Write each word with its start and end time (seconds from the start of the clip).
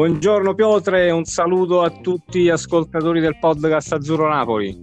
Buongiorno 0.00 0.54
Piotre 0.54 1.10
un 1.10 1.26
saluto 1.26 1.82
a 1.82 1.90
tutti 1.90 2.44
gli 2.44 2.48
ascoltatori 2.48 3.20
del 3.20 3.36
podcast 3.38 3.92
Azzurro 3.92 4.30
Napoli. 4.30 4.74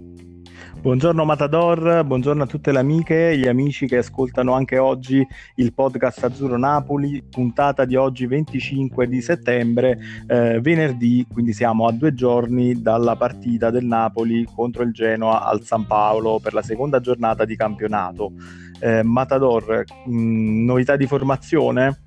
Buongiorno 0.80 1.24
Matador, 1.24 2.04
buongiorno 2.04 2.44
a 2.44 2.46
tutte 2.46 2.70
le 2.70 2.78
amiche 2.78 3.30
e 3.30 3.36
gli 3.36 3.48
amici 3.48 3.88
che 3.88 3.96
ascoltano 3.96 4.52
anche 4.52 4.78
oggi 4.78 5.26
il 5.56 5.74
podcast 5.74 6.22
Azzurro 6.22 6.56
Napoli, 6.56 7.20
puntata 7.28 7.84
di 7.84 7.96
oggi 7.96 8.26
25 8.26 9.08
di 9.08 9.20
settembre, 9.20 9.98
eh, 10.28 10.60
venerdì, 10.60 11.26
quindi 11.28 11.52
siamo 11.52 11.88
a 11.88 11.92
due 11.92 12.14
giorni 12.14 12.80
dalla 12.80 13.16
partita 13.16 13.70
del 13.70 13.86
Napoli 13.86 14.46
contro 14.54 14.84
il 14.84 14.92
Genoa 14.92 15.44
al 15.44 15.64
San 15.64 15.84
Paolo 15.84 16.38
per 16.40 16.54
la 16.54 16.62
seconda 16.62 17.00
giornata 17.00 17.44
di 17.44 17.56
campionato. 17.56 18.34
Eh, 18.78 19.02
Matador, 19.02 19.82
mh, 20.06 20.12
mm, 20.12 20.64
novità 20.64 20.94
di 20.94 21.08
formazione? 21.08 22.02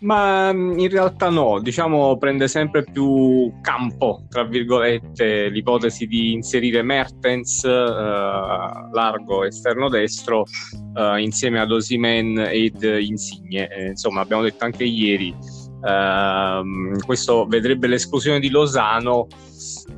Ma 0.00 0.52
mm, 0.52 0.78
in 0.78 0.88
realtà 0.88 1.28
no, 1.30 1.60
diciamo 1.60 2.16
prende 2.18 2.48
sempre 2.48 2.84
più 2.84 3.52
campo, 3.60 4.24
tra 4.28 4.44
virgolette, 4.44 5.48
l'ipotesi 5.48 6.06
di 6.06 6.32
inserire 6.32 6.82
Mertens, 6.82 7.64
eh, 7.64 7.70
largo 7.70 9.44
esterno 9.44 9.88
destro, 9.88 10.44
eh, 10.94 11.20
insieme 11.20 11.60
ad 11.60 11.70
Osimen 11.70 12.38
ed 12.38 12.82
Insigne. 12.82 13.68
Eh, 13.68 13.86
insomma, 13.88 14.20
abbiamo 14.20 14.42
detto 14.42 14.64
anche 14.64 14.84
ieri, 14.84 15.34
ehm, 15.84 16.98
questo 17.04 17.46
vedrebbe 17.46 17.86
l'esplosione 17.86 18.40
di 18.40 18.50
Lozano. 18.50 19.26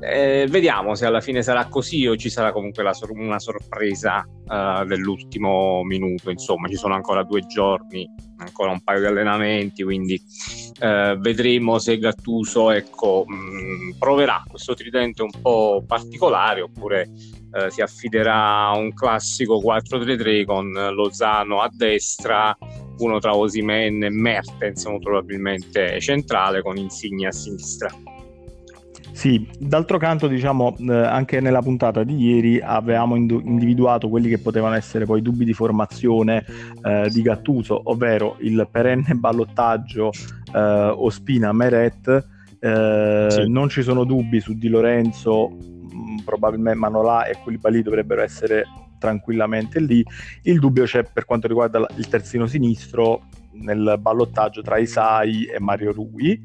Eh, 0.00 0.46
vediamo 0.48 0.94
se 0.94 1.06
alla 1.06 1.20
fine 1.20 1.42
sarà 1.42 1.66
così 1.66 2.06
o 2.06 2.16
ci 2.16 2.28
sarà 2.28 2.52
comunque 2.52 2.82
sor- 2.92 3.10
una 3.12 3.38
sorpresa 3.38 4.24
uh, 4.26 4.84
dell'ultimo 4.84 5.82
minuto. 5.84 6.30
Insomma, 6.30 6.68
ci 6.68 6.76
sono 6.76 6.94
ancora 6.94 7.22
due 7.22 7.46
giorni 7.46 8.08
ancora 8.38 8.70
un 8.70 8.82
paio 8.82 9.00
di 9.00 9.06
allenamenti, 9.06 9.82
quindi 9.82 10.20
eh, 10.80 11.16
vedremo 11.18 11.78
se 11.78 11.98
Gattuso 11.98 12.70
ecco, 12.70 13.24
mh, 13.26 13.34
mm, 13.34 13.90
proverà 13.98 14.42
questo 14.48 14.74
tridente 14.74 15.22
un 15.22 15.30
po' 15.40 15.82
particolare 15.86 16.60
oppure 16.60 17.10
eh, 17.56 17.70
si 17.70 17.80
affiderà 17.80 18.66
a 18.66 18.76
un 18.76 18.92
classico 18.92 19.60
4-3-3 19.60 20.44
con 20.44 20.70
Lozano 20.72 21.60
a 21.60 21.70
destra, 21.72 22.56
uno 22.98 23.18
tra 23.18 23.34
Osimen 23.34 24.02
e 24.02 24.10
Mertens, 24.10 24.84
molto 24.84 25.08
probabilmente 25.08 25.98
centrale, 26.00 26.60
con 26.60 26.76
Insigne 26.76 27.28
a 27.28 27.32
sinistra. 27.32 27.88
Sì, 29.12 29.48
d'altro 29.58 29.96
canto, 29.96 30.26
diciamo, 30.26 30.76
eh, 30.78 30.92
anche 30.92 31.40
nella 31.40 31.62
puntata 31.62 32.04
di 32.04 32.16
ieri 32.16 32.60
avevamo 32.60 33.16
individuato 33.16 34.10
quelli 34.10 34.28
che 34.28 34.36
potevano 34.36 34.74
essere 34.74 35.06
poi 35.06 35.22
dubbi 35.22 35.46
di 35.46 35.54
formazione 35.54 36.44
eh, 36.82 37.08
di 37.10 37.22
Gattuso, 37.22 37.80
ovvero 37.84 38.36
il 38.40 38.68
perenne 38.70 39.14
ballottaggio 39.14 40.10
eh, 40.54 40.60
Ospina-Meret. 40.60 42.26
Eh, 42.58 43.26
sì. 43.30 43.48
Non 43.48 43.70
ci 43.70 43.80
sono 43.80 44.04
dubbi 44.04 44.40
su 44.40 44.52
Di 44.52 44.68
Lorenzo, 44.68 45.75
mh, 45.96 46.12
mm, 46.12 46.16
probabilmente 46.24 46.78
Manola 46.78 47.24
e 47.24 47.38
Koulibaly 47.42 47.82
dovrebbero 47.82 48.22
essere 48.22 48.64
tranquillamente 48.98 49.80
lì. 49.80 50.04
Il 50.42 50.58
dubbio 50.58 50.84
c'è 50.84 51.04
per 51.04 51.24
quanto 51.24 51.46
riguarda 51.46 51.86
il 51.96 52.08
terzino 52.08 52.46
sinistro 52.46 53.24
nel 53.52 53.96
ballottaggio 54.00 54.62
tra 54.62 54.78
Isai 54.78 55.44
e 55.44 55.58
Mario 55.60 55.92
Rui 55.92 56.42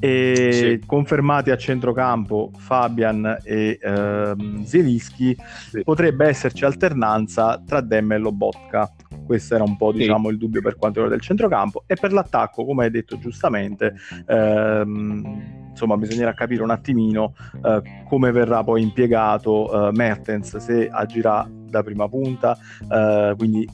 e 0.00 0.48
sì. 0.52 0.86
confermati 0.86 1.50
a 1.50 1.56
centrocampo 1.56 2.52
Fabian 2.56 3.38
e 3.42 3.78
ehm, 3.80 4.62
Zielinski 4.64 5.36
sì. 5.70 5.82
potrebbe 5.82 6.26
esserci 6.26 6.64
alternanza 6.64 7.60
tra 7.66 7.80
Demme 7.80 8.14
e 8.14 8.18
Lobotka 8.18 8.92
questo 9.28 9.54
era 9.54 9.62
un 9.62 9.76
po' 9.76 9.92
diciamo, 9.92 10.30
il 10.30 10.38
dubbio 10.38 10.62
per 10.62 10.76
quanto 10.76 11.00
riguarda 11.00 11.14
il 11.14 11.20
centrocampo 11.20 11.84
e 11.86 11.96
per 11.96 12.14
l'attacco 12.14 12.64
come 12.64 12.84
hai 12.84 12.90
detto 12.90 13.18
giustamente 13.18 13.94
ehm, 14.26 15.66
insomma 15.68 15.98
bisognerà 15.98 16.32
capire 16.32 16.62
un 16.62 16.70
attimino 16.70 17.34
eh, 17.62 17.82
come 18.08 18.32
verrà 18.32 18.64
poi 18.64 18.82
impiegato 18.82 19.88
eh, 19.88 19.92
Mertens 19.92 20.56
se 20.56 20.88
agirà 20.90 21.46
da 21.52 21.82
prima 21.82 22.08
punta 22.08 22.56
eh, 22.90 23.34
quindi 23.36 23.68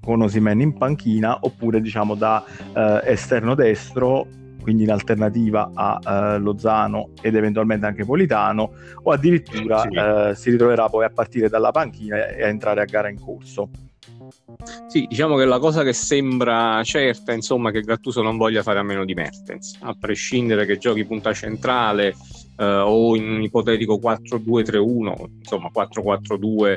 con 0.00 0.22
Osimen 0.22 0.60
in 0.60 0.76
panchina 0.76 1.38
oppure 1.40 1.80
diciamo 1.80 2.16
da 2.16 2.44
eh, 2.74 3.00
esterno 3.04 3.54
destro 3.54 4.26
quindi 4.60 4.82
in 4.82 4.90
alternativa 4.90 5.70
a 5.72 6.34
uh, 6.34 6.42
Lozano 6.42 7.10
ed 7.22 7.36
eventualmente 7.36 7.86
anche 7.86 8.04
Politano, 8.04 8.72
o 9.00 9.12
addirittura 9.12 9.82
sì. 9.82 9.96
uh, 9.96 10.34
si 10.34 10.50
ritroverà 10.50 10.88
poi 10.88 11.04
a 11.04 11.08
partire 11.08 11.48
dalla 11.48 11.70
panchina 11.70 12.26
e 12.26 12.42
a 12.42 12.48
entrare 12.48 12.80
a 12.80 12.84
gara 12.84 13.08
in 13.08 13.20
corso. 13.20 13.70
Sì, 14.88 15.06
diciamo 15.08 15.36
che 15.36 15.44
la 15.44 15.58
cosa 15.58 15.82
che 15.82 15.92
sembra 15.92 16.82
certa, 16.84 17.32
insomma, 17.32 17.70
che 17.70 17.80
Gattuso 17.80 18.22
non 18.22 18.36
voglia 18.36 18.62
fare 18.62 18.78
a 18.78 18.82
meno 18.82 19.04
di 19.04 19.14
Mertens, 19.14 19.78
a 19.80 19.94
prescindere 19.98 20.66
che 20.66 20.78
giochi 20.78 21.04
punta 21.04 21.32
centrale 21.32 22.14
eh, 22.56 22.64
o 22.64 23.14
in 23.16 23.28
un 23.28 23.42
ipotetico 23.42 23.98
4-2-3-1, 24.02 25.24
insomma 25.38 25.70
4-4-2 25.74 26.76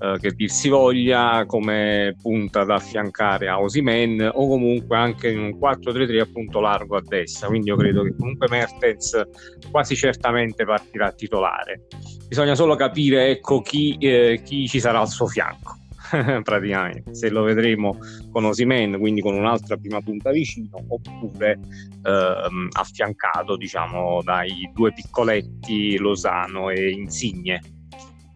eh, 0.00 0.18
che 0.18 0.30
dir 0.32 0.50
si 0.50 0.68
voglia, 0.68 1.44
come 1.46 2.16
punta 2.20 2.64
da 2.64 2.76
affiancare 2.76 3.48
a 3.48 3.60
Osimen 3.60 4.30
o 4.32 4.48
comunque 4.48 4.96
anche 4.96 5.30
in 5.30 5.38
un 5.38 5.58
4-3-3 5.58 6.20
appunto 6.20 6.60
largo 6.60 6.96
a 6.96 7.02
destra, 7.06 7.48
quindi 7.48 7.68
io 7.68 7.76
credo 7.76 8.02
che 8.02 8.14
comunque 8.16 8.48
Mertens 8.48 9.20
quasi 9.70 9.94
certamente 9.94 10.64
partirà 10.64 11.12
titolare. 11.12 11.86
Bisogna 12.26 12.54
solo 12.54 12.76
capire 12.76 13.28
ecco, 13.28 13.60
chi, 13.60 13.96
eh, 13.98 14.40
chi 14.44 14.68
ci 14.68 14.80
sarà 14.80 15.00
al 15.00 15.08
suo 15.08 15.26
fianco 15.26 15.79
praticamente. 16.42 17.14
Se 17.14 17.30
lo 17.30 17.42
vedremo 17.42 17.98
con 18.30 18.44
Osimen 18.44 18.98
quindi 18.98 19.20
con 19.20 19.34
un'altra 19.34 19.76
prima 19.76 20.00
punta 20.00 20.30
vicino 20.30 20.84
oppure 20.86 21.58
ehm, 22.02 22.68
affiancato 22.72 23.56
diciamo 23.56 24.22
dai 24.22 24.70
due 24.74 24.92
piccoletti 24.92 25.96
Losano 25.98 26.70
e 26.70 26.90
Insigne. 26.90 27.60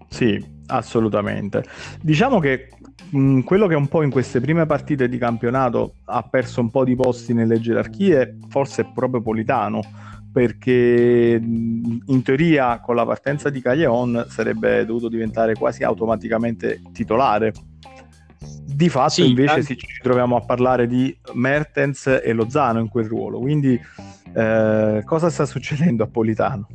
Sì 0.08 0.52
assolutamente. 0.66 1.64
Diciamo 2.00 2.38
che 2.38 2.68
mh, 3.10 3.40
quello 3.40 3.66
che 3.66 3.74
un 3.74 3.88
po' 3.88 4.02
in 4.02 4.10
queste 4.10 4.40
prime 4.40 4.66
partite 4.66 5.08
di 5.08 5.18
campionato 5.18 5.96
ha 6.06 6.22
perso 6.22 6.60
un 6.60 6.70
po' 6.70 6.84
di 6.84 6.94
posti 6.94 7.34
nelle 7.34 7.60
gerarchie 7.60 8.38
forse 8.48 8.82
è 8.82 8.86
proprio 8.92 9.20
Politano 9.20 9.82
perché 10.34 11.40
in 11.40 12.22
teoria 12.24 12.80
con 12.80 12.96
la 12.96 13.06
partenza 13.06 13.50
di 13.50 13.60
Caglion 13.60 14.26
sarebbe 14.28 14.84
dovuto 14.84 15.08
diventare 15.08 15.54
quasi 15.54 15.84
automaticamente 15.84 16.82
titolare. 16.92 17.52
Di 18.64 18.88
fatto 18.88 19.10
sì, 19.10 19.28
invece 19.28 19.52
anche... 19.52 19.76
ci 19.76 19.86
troviamo 20.02 20.34
a 20.34 20.40
parlare 20.40 20.88
di 20.88 21.16
Mertens 21.34 22.20
e 22.20 22.32
Lozano 22.32 22.80
in 22.80 22.88
quel 22.88 23.06
ruolo, 23.06 23.38
quindi 23.38 23.80
eh, 24.34 25.02
cosa 25.04 25.30
sta 25.30 25.46
succedendo 25.46 26.02
a 26.02 26.08
Politano? 26.08 26.66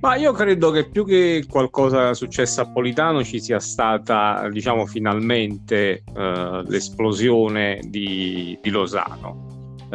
Ma 0.00 0.14
io 0.14 0.30
credo 0.30 0.70
che 0.70 0.88
più 0.88 1.04
che 1.04 1.44
qualcosa 1.48 2.14
successo 2.14 2.60
a 2.60 2.70
Politano 2.70 3.24
ci 3.24 3.40
sia 3.40 3.58
stata, 3.58 4.48
diciamo, 4.48 4.86
finalmente 4.86 6.04
eh, 6.14 6.62
l'esplosione 6.64 7.80
di, 7.82 8.56
di 8.62 8.70
Lozano 8.70 9.45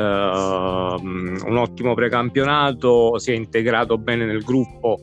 un 0.02 1.58
ottimo 1.58 1.94
precampionato, 1.94 3.18
si 3.20 3.32
è 3.32 3.36
integrato 3.36 3.98
bene 3.98 4.26
nel 4.26 4.44
gruppo, 4.44 5.00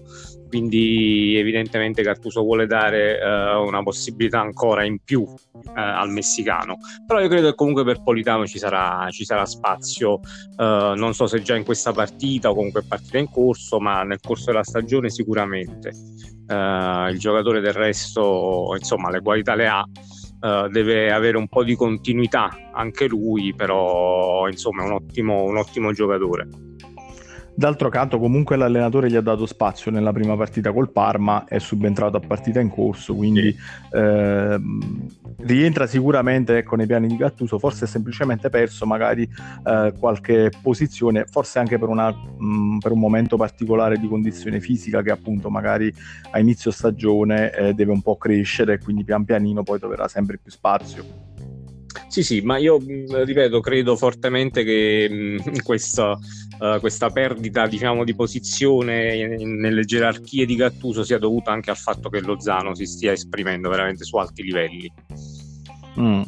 quindi 0.48 1.36
evidentemente 1.36 2.02
Gattuso 2.02 2.42
vuole 2.42 2.66
dare 2.66 3.18
uh, 3.20 3.62
una 3.66 3.82
possibilità 3.82 4.40
ancora 4.40 4.82
in 4.82 4.98
più 5.04 5.20
uh, 5.20 5.36
al 5.74 6.10
messicano. 6.10 6.78
Però 7.06 7.20
io 7.20 7.28
credo 7.28 7.50
che 7.50 7.54
comunque 7.54 7.84
per 7.84 8.02
Politano 8.02 8.46
ci 8.46 8.58
sarà, 8.58 9.06
ci 9.10 9.24
sarà 9.24 9.44
spazio, 9.44 10.20
eh, 10.56 10.92
non 10.96 11.12
so 11.14 11.26
se 11.26 11.42
già 11.42 11.54
in 11.54 11.64
questa 11.64 11.92
partita 11.92 12.50
o 12.50 12.54
comunque 12.54 12.82
partita 12.82 13.18
in 13.18 13.30
corso, 13.30 13.78
ma 13.78 14.02
nel 14.02 14.20
corso 14.20 14.46
della 14.46 14.64
stagione 14.64 15.10
sicuramente. 15.10 15.92
il 16.48 17.18
giocatore 17.18 17.60
del 17.60 17.74
resto, 17.74 18.74
insomma, 18.78 19.10
le 19.10 19.20
qualità 19.20 19.54
le 19.54 19.66
ha 19.66 19.86
Uh, 20.40 20.68
deve 20.68 21.10
avere 21.12 21.36
un 21.36 21.48
po' 21.48 21.64
di 21.64 21.74
continuità 21.74 22.48
anche 22.72 23.08
lui, 23.08 23.54
però 23.54 24.46
insomma 24.48 24.84
è 24.84 24.86
un 24.86 24.92
ottimo, 24.92 25.42
un 25.42 25.56
ottimo 25.56 25.92
giocatore. 25.92 26.48
D'altro 27.58 27.88
canto, 27.88 28.20
comunque 28.20 28.54
l'allenatore 28.54 29.10
gli 29.10 29.16
ha 29.16 29.20
dato 29.20 29.44
spazio 29.44 29.90
nella 29.90 30.12
prima 30.12 30.36
partita 30.36 30.72
col 30.72 30.92
Parma, 30.92 31.44
è 31.44 31.58
subentrato 31.58 32.16
a 32.16 32.20
partita 32.20 32.60
in 32.60 32.70
corso, 32.70 33.16
quindi 33.16 33.52
eh, 33.90 34.60
rientra 35.38 35.88
sicuramente 35.88 36.58
ecco, 36.58 36.76
nei 36.76 36.86
piani 36.86 37.08
di 37.08 37.16
Gattuso. 37.16 37.58
Forse 37.58 37.86
è 37.86 37.88
semplicemente 37.88 38.48
perso 38.48 38.86
magari 38.86 39.28
eh, 39.66 39.92
qualche 39.98 40.52
posizione, 40.62 41.24
forse 41.28 41.58
anche 41.58 41.80
per, 41.80 41.88
una, 41.88 42.12
mh, 42.12 42.44
mm, 42.44 42.78
per, 42.78 42.92
un 42.92 43.00
momento 43.00 43.36
particolare 43.36 43.98
di 43.98 44.06
condizione 44.06 44.60
fisica 44.60 45.02
che 45.02 45.10
appunto 45.10 45.50
magari 45.50 45.92
a 46.30 46.38
inizio 46.38 46.70
stagione 46.70 47.50
eh, 47.50 47.72
deve 47.74 47.90
un 47.90 48.02
po' 48.02 48.16
crescere 48.16 48.74
e 48.74 48.78
quindi 48.78 49.02
pian 49.02 49.24
pianino 49.24 49.64
poi 49.64 49.80
troverà 49.80 50.06
sempre 50.06 50.38
più 50.40 50.52
spazio. 50.52 51.26
Sì, 52.08 52.22
sì, 52.22 52.40
ma 52.40 52.56
io 52.56 52.80
mm, 52.80 53.22
ripeto, 53.24 53.60
credo 53.60 53.96
fortemente 53.96 54.64
che 54.64 55.08
mh, 55.10 55.50
mm, 55.50 55.54
questa, 55.64 56.16
uh, 56.58 56.80
questa, 56.80 57.10
perdita 57.10 57.66
diciamo, 57.66 58.04
di 58.04 58.14
posizione 58.14 59.36
nelle 59.38 59.84
gerarchie 59.84 60.46
di 60.46 60.56
Gattuso 60.56 61.04
sia 61.04 61.18
dovuta 61.18 61.52
anche 61.52 61.70
al 61.70 61.76
fatto 61.76 62.08
che 62.08 62.20
Lozano 62.20 62.74
si 62.74 62.86
stia 62.86 63.12
esprimendo 63.12 63.68
veramente 63.68 64.04
su 64.04 64.16
alti 64.16 64.42
livelli. 64.42 64.92
Mm. 65.98 66.22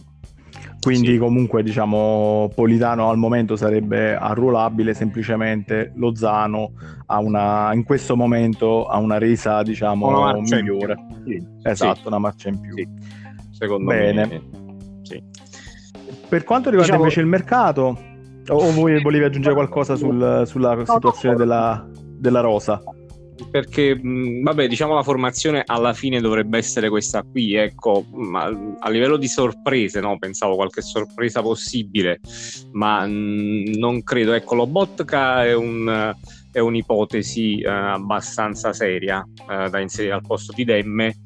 quindi 0.81 1.13
sì. 1.13 1.19
comunque 1.19 1.63
diciamo 1.63 2.51
Politano 2.53 3.09
al 3.09 3.19
momento 3.19 3.55
sarebbe 3.55 4.17
arruolabile 4.17 4.95
semplicemente 4.95 5.93
Lozano 5.95 6.73
ha 7.07 7.21
una, 7.21 7.73
in 7.73 7.85
questo 7.85 8.17
momento 8.17 8.87
ha 8.87 8.99
una 8.99 9.19
resa 9.19 9.63
diciamo 9.63 10.09
una 10.09 10.33
migliore 10.41 10.97
sì. 11.25 11.47
esatto 11.63 12.01
sì. 12.01 12.07
una 12.09 12.19
marcia 12.19 12.49
in 12.49 12.59
più 12.59 12.75
secondo 13.53 13.93
Bene. 13.93 14.27
me 14.27 14.43
sì. 15.03 15.23
per 16.29 16.43
quanto 16.43 16.71
riguarda 16.71 16.97
diciamo... 16.97 17.03
invece 17.03 17.21
il 17.21 17.27
mercato 17.27 17.99
o 18.49 18.73
voi 18.73 19.01
volevi 19.03 19.25
aggiungere 19.25 19.55
qualcosa 19.55 19.97
sul, 19.97 20.43
sulla 20.47 20.85
situazione 20.85 21.37
della, 21.37 21.89
della 21.93 22.41
rosa? 22.41 22.83
Perché 23.51 23.99
vabbè 23.99 24.69
diciamo 24.69 24.95
la 24.95 25.03
formazione 25.03 25.63
alla 25.65 25.95
fine 25.95 26.21
dovrebbe 26.21 26.59
essere 26.59 26.91
questa 26.91 27.23
qui 27.23 27.55
ecco 27.55 28.05
ma 28.13 28.45
a 28.79 28.91
livello 28.91 29.17
di 29.17 29.29
sorprese 29.29 29.99
no 30.01 30.19
pensavo 30.19 30.57
qualche 30.57 30.83
sorpresa 30.83 31.41
possibile 31.41 32.21
ma 32.73 33.07
mh, 33.07 33.77
non 33.79 34.03
credo. 34.03 34.35
Ecco 34.35 34.57
Lobotka 34.57 35.47
è, 35.47 35.55
un, 35.55 36.15
è 36.53 36.59
un'ipotesi 36.59 37.63
uh, 37.65 37.69
abbastanza 37.69 38.75
seria 38.75 39.27
uh, 39.49 39.71
da 39.71 39.81
inserire 39.81 40.13
al 40.13 40.23
posto 40.23 40.53
di 40.53 40.65
Demme 40.65 41.17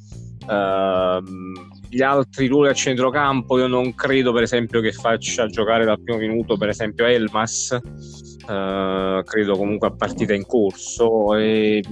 uh, 0.46 1.73
gli 1.94 2.02
altri 2.02 2.48
ruoli 2.48 2.70
a 2.70 2.74
centrocampo 2.74 3.56
io 3.56 3.68
non 3.68 3.94
credo 3.94 4.32
per 4.32 4.42
esempio 4.42 4.80
che 4.80 4.90
faccia 4.90 5.46
giocare 5.46 5.84
dal 5.84 6.02
primo 6.02 6.18
minuto 6.18 6.56
per 6.56 6.68
esempio 6.68 7.06
Elmas. 7.06 7.78
Uh, 8.46 9.22
credo 9.22 9.56
comunque 9.56 9.88
a 9.88 9.94
partita 9.94 10.34
in 10.34 10.44
corso 10.44 11.34
e 11.34 11.82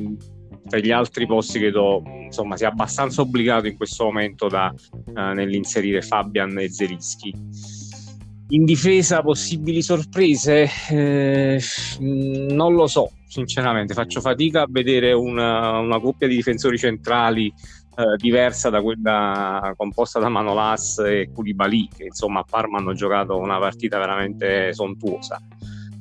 per 0.69 0.83
gli 0.83 0.91
altri 0.91 1.27
posti 1.27 1.59
credo 1.59 2.03
insomma 2.25 2.57
sia 2.57 2.69
abbastanza 2.69 3.23
obbligato 3.23 3.69
in 3.69 3.77
questo 3.77 4.05
momento 4.05 4.49
da, 4.49 4.75
uh, 4.91 5.33
nell'inserire 5.33 6.03
Fabian 6.03 6.59
e 6.59 6.69
Zelischi 6.69 7.33
in 8.49 8.65
difesa 8.65 9.23
possibili 9.23 9.81
sorprese? 9.81 10.69
Eh, 10.91 11.61
non 12.01 12.75
lo 12.75 12.87
so 12.87 13.11
sinceramente. 13.27 13.95
Faccio 13.95 14.21
fatica 14.21 14.63
a 14.63 14.67
vedere 14.69 15.13
una, 15.13 15.79
una 15.79 15.99
coppia 15.99 16.29
di 16.29 16.37
difensori 16.37 16.77
centrali 16.77 17.53
eh, 17.97 18.17
diversa 18.17 18.71
da 18.71 18.81
quella 18.81 19.75
composta 19.77 20.19
da 20.19 20.29
Manolas 20.29 20.99
e 20.99 21.31
Koulibaly 21.33 21.89
che 21.94 22.05
insomma 22.05 22.41
a 22.41 22.47
Parma 22.49 22.79
hanno 22.79 22.94
giocato 22.94 23.39
una 23.39 23.59
partita 23.59 23.99
veramente 23.99 24.73
sontuosa 24.73 25.41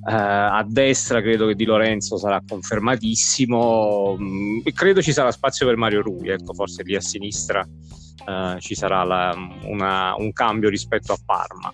Uh, 0.02 0.10
a 0.10 0.66
destra 0.68 1.22
credo 1.22 1.46
che 1.46 1.54
Di 1.54 1.64
Lorenzo 1.64 2.18
sarà 2.18 2.42
confermatissimo. 2.46 4.18
Mm, 4.20 4.60
credo 4.74 5.00
ci 5.00 5.14
sarà 5.14 5.32
spazio 5.32 5.68
per 5.68 5.76
Mario 5.76 6.02
Rui, 6.02 6.30
ecco, 6.30 6.54
forse 6.54 6.82
lì 6.82 6.96
a 6.96 7.02
sinistra 7.02 7.64
uh, 7.64 8.58
ci 8.58 8.74
sarà 8.74 9.04
la, 9.04 9.36
una, 9.66 10.16
un 10.18 10.34
cambio 10.34 10.70
rispetto 10.70 11.14
a 11.14 11.18
Parma. 11.24 11.72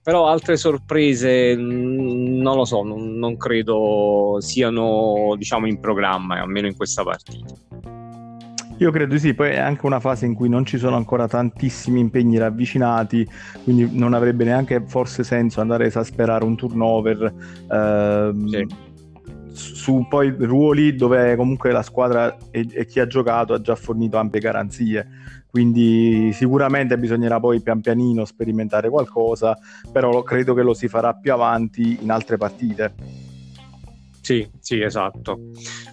Però 0.00 0.28
altre 0.28 0.56
sorprese 0.56 1.56
mm, 1.56 2.40
non 2.40 2.54
lo 2.54 2.64
so, 2.64 2.84
non, 2.84 3.18
non 3.18 3.36
credo 3.36 4.36
siano 4.38 5.34
diciamo 5.36 5.66
in 5.66 5.80
programma, 5.80 6.40
almeno 6.40 6.68
in 6.68 6.76
questa 6.76 7.02
partita. 7.02 7.95
Io 8.78 8.90
credo 8.90 9.14
di 9.14 9.18
sì, 9.18 9.34
poi 9.34 9.50
è 9.50 9.58
anche 9.58 9.86
una 9.86 10.00
fase 10.00 10.26
in 10.26 10.34
cui 10.34 10.48
non 10.48 10.64
ci 10.66 10.76
sono 10.76 10.96
ancora 10.96 11.26
tantissimi 11.26 12.00
impegni 12.00 12.36
ravvicinati, 12.36 13.26
quindi 13.64 13.88
non 13.90 14.12
avrebbe 14.12 14.44
neanche 14.44 14.84
forse 14.86 15.24
senso 15.24 15.60
andare 15.60 15.84
a 15.84 15.86
esasperare 15.86 16.44
un 16.44 16.56
turnover. 16.56 17.32
Ehm, 17.70 18.46
sì. 18.48 18.66
Su 19.52 20.06
poi 20.06 20.34
ruoli 20.38 20.94
dove 20.94 21.34
comunque 21.36 21.72
la 21.72 21.82
squadra 21.82 22.36
e, 22.50 22.68
e 22.70 22.84
chi 22.84 23.00
ha 23.00 23.06
giocato 23.06 23.54
ha 23.54 23.60
già 23.60 23.74
fornito 23.74 24.18
ampie 24.18 24.38
garanzie 24.38 25.08
quindi 25.56 26.34
sicuramente 26.34 26.98
bisognerà 26.98 27.40
poi 27.40 27.62
pian 27.62 27.80
pianino 27.80 28.26
sperimentare 28.26 28.90
qualcosa, 28.90 29.56
però 29.90 30.22
credo 30.22 30.52
che 30.52 30.60
lo 30.60 30.74
si 30.74 30.86
farà 30.86 31.14
più 31.14 31.32
avanti 31.32 31.96
in 32.02 32.10
altre 32.10 32.36
partite. 32.36 33.25
Sì, 34.26 34.44
sì, 34.58 34.80
esatto. 34.80 35.38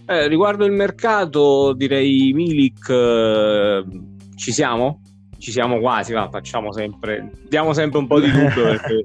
Eh, 0.07 0.27
riguardo 0.27 0.65
il 0.65 0.71
mercato, 0.71 1.71
direi 1.74 2.33
Milik, 2.33 2.89
eh, 2.89 3.83
ci 4.33 4.51
siamo? 4.51 5.01
Ci 5.38 5.51
siamo 5.51 5.80
quasi, 5.80 6.13
va, 6.13 6.27
facciamo 6.31 6.71
sempre, 6.74 7.30
diamo 7.47 7.74
sempre 7.74 8.00
un 8.00 8.07
po' 8.07 8.19
di 8.19 8.31
dubbio 8.31 8.63
perché 8.74 9.03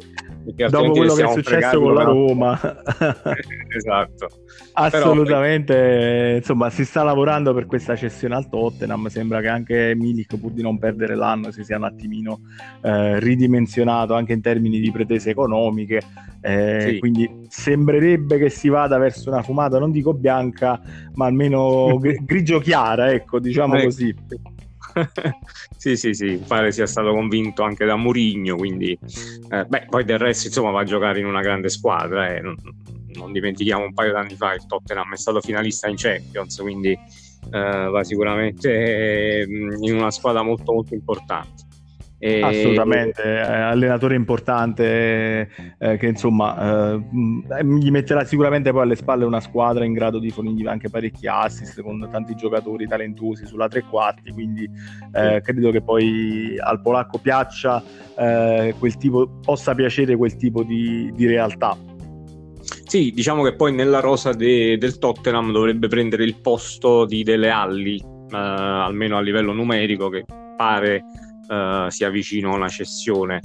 dopo 0.55 0.91
quello 0.93 1.15
che 1.15 1.25
è 1.25 1.33
successo 1.33 1.81
con 1.81 1.95
la 1.95 2.03
Roma. 2.05 2.59
Esatto. 3.69 4.29
Assolutamente 4.73 5.75
Però... 5.75 6.37
insomma 6.37 6.71
si 6.71 6.85
sta 6.85 7.03
lavorando 7.03 7.53
per 7.53 7.67
questa 7.67 7.95
cessione 7.95 8.35
al 8.35 8.49
Tottenham. 8.49 9.07
Sembra 9.09 9.41
che 9.41 9.49
anche 9.49 9.95
Milik 9.95 10.39
pur 10.39 10.53
di 10.53 10.63
non 10.63 10.79
perdere 10.79 11.15
l'anno 11.15 11.51
si 11.51 11.63
sia 11.65 11.77
un 11.77 11.85
attimino 11.85 12.41
eh, 12.81 13.21
ridimensionato 13.21 14.15
anche 14.15 14.33
in 14.33 14.41
termini 14.41 14.81
di 14.81 14.91
pretese 14.91 15.31
economiche. 15.31 16.01
Eh, 16.41 16.91
sì. 16.93 16.99
quindi 16.99 17.29
sembrerebbe 17.49 18.39
che 18.39 18.49
si 18.49 18.69
vada 18.69 18.97
verso 18.97 19.29
una 19.29 19.43
fumata 19.43 19.81
non 19.81 19.91
dico 19.91 20.15
bianca 20.15 20.81
ma 21.15 21.27
almeno 21.27 21.99
grigio 21.99 22.61
chiara 22.61 23.11
ecco 23.11 23.41
diciamo 23.41 23.75
ecco. 23.75 23.85
così 23.87 24.15
sì, 25.77 25.97
sì, 25.97 26.15
sì, 26.15 26.43
pare 26.47 26.73
sia 26.73 26.87
stato 26.87 27.13
convinto 27.13 27.63
anche 27.63 27.85
da 27.85 27.97
Murigno, 27.97 28.57
quindi 28.57 28.99
eh, 29.51 29.65
beh, 29.65 29.87
poi 29.89 30.05
del 30.05 30.19
resto 30.19 30.47
insomma 30.49 30.71
va 30.71 30.81
a 30.81 30.85
giocare 30.85 31.21
in 31.21 31.27
una 31.27 31.41
grande 31.41 31.69
squadra, 31.69 32.35
eh. 32.35 32.41
non, 32.41 32.57
non, 33.15 33.33
dimentichiamo 33.33 33.85
un 33.85 33.95
paio 33.95 34.13
d'anni 34.13 34.35
fa 34.35 34.55
il 34.55 34.67
Tottenham 34.67 35.13
è 35.13 35.17
stato 35.17 35.41
finalista 35.41 35.89
in 35.89 35.97
Champions, 35.97 36.59
quindi 36.59 36.91
eh, 36.91 37.89
va 37.91 38.05
sicuramente 38.05 39.47
mm, 39.47 39.83
in 39.83 39.95
una 39.95 40.11
squadra 40.11 40.43
molto 40.43 40.73
molto 40.73 40.95
importante. 40.95 41.67
E... 42.21 42.43
Assolutamente, 42.43 43.23
eh, 43.23 43.39
allenatore 43.39 44.17
importante 44.17 45.49
eh, 45.79 45.97
che 45.97 46.07
insomma 46.07 46.95
eh, 46.95 47.65
gli 47.65 47.91
metterà 47.93 48.25
sicuramente 48.25 48.73
poi 48.73 48.83
alle 48.83 48.97
spalle 48.97 49.25
una 49.25 49.39
squadra 49.39 49.85
in 49.85 49.93
grado 49.93 50.19
di 50.19 50.31
fornirgli 50.31 50.67
anche 50.67 50.91
parecchi 50.91 51.29
assist 51.29 51.81
con 51.81 52.09
tanti 52.11 52.35
giocatori 52.35 52.89
talentuosi 52.89 53.47
sulla 53.47 53.69
tre 53.69 53.85
quarti, 53.89 54.33
quindi 54.33 54.69
eh, 55.13 55.41
credo 55.45 55.71
che 55.71 55.81
poi 55.81 56.57
al 56.59 56.81
polacco 56.81 57.19
piaccia 57.19 57.81
eh, 58.17 58.75
quel 58.77 58.97
tipo, 58.97 59.39
possa 59.41 59.75
piacere 59.77 60.17
quel 60.17 60.35
tipo 60.37 60.65
di, 60.65 61.13
di, 61.15 61.27
realtà. 61.27 61.77
Sì, 62.85 63.13
diciamo 63.13 63.45
che 63.45 63.55
poi 63.55 63.73
nella 63.73 64.01
rosa 64.01 64.33
de, 64.33 64.77
del 64.77 64.99
Tottenham 64.99 65.53
dovrebbe 65.53 65.87
prendere 65.87 66.25
il 66.25 66.41
posto 66.41 67.05
di 67.05 67.23
Dele 67.23 67.51
Alli, 67.51 67.97
eh, 67.97 68.37
almeno 68.37 69.17
a 69.17 69.21
livello 69.21 69.53
numerico, 69.53 70.09
che 70.09 70.25
pare 70.57 71.05
uh, 71.49 71.89
sia 71.89 72.11
vicino 72.11 72.53
a 72.53 72.57
una 72.57 72.69
cessione. 72.69 73.41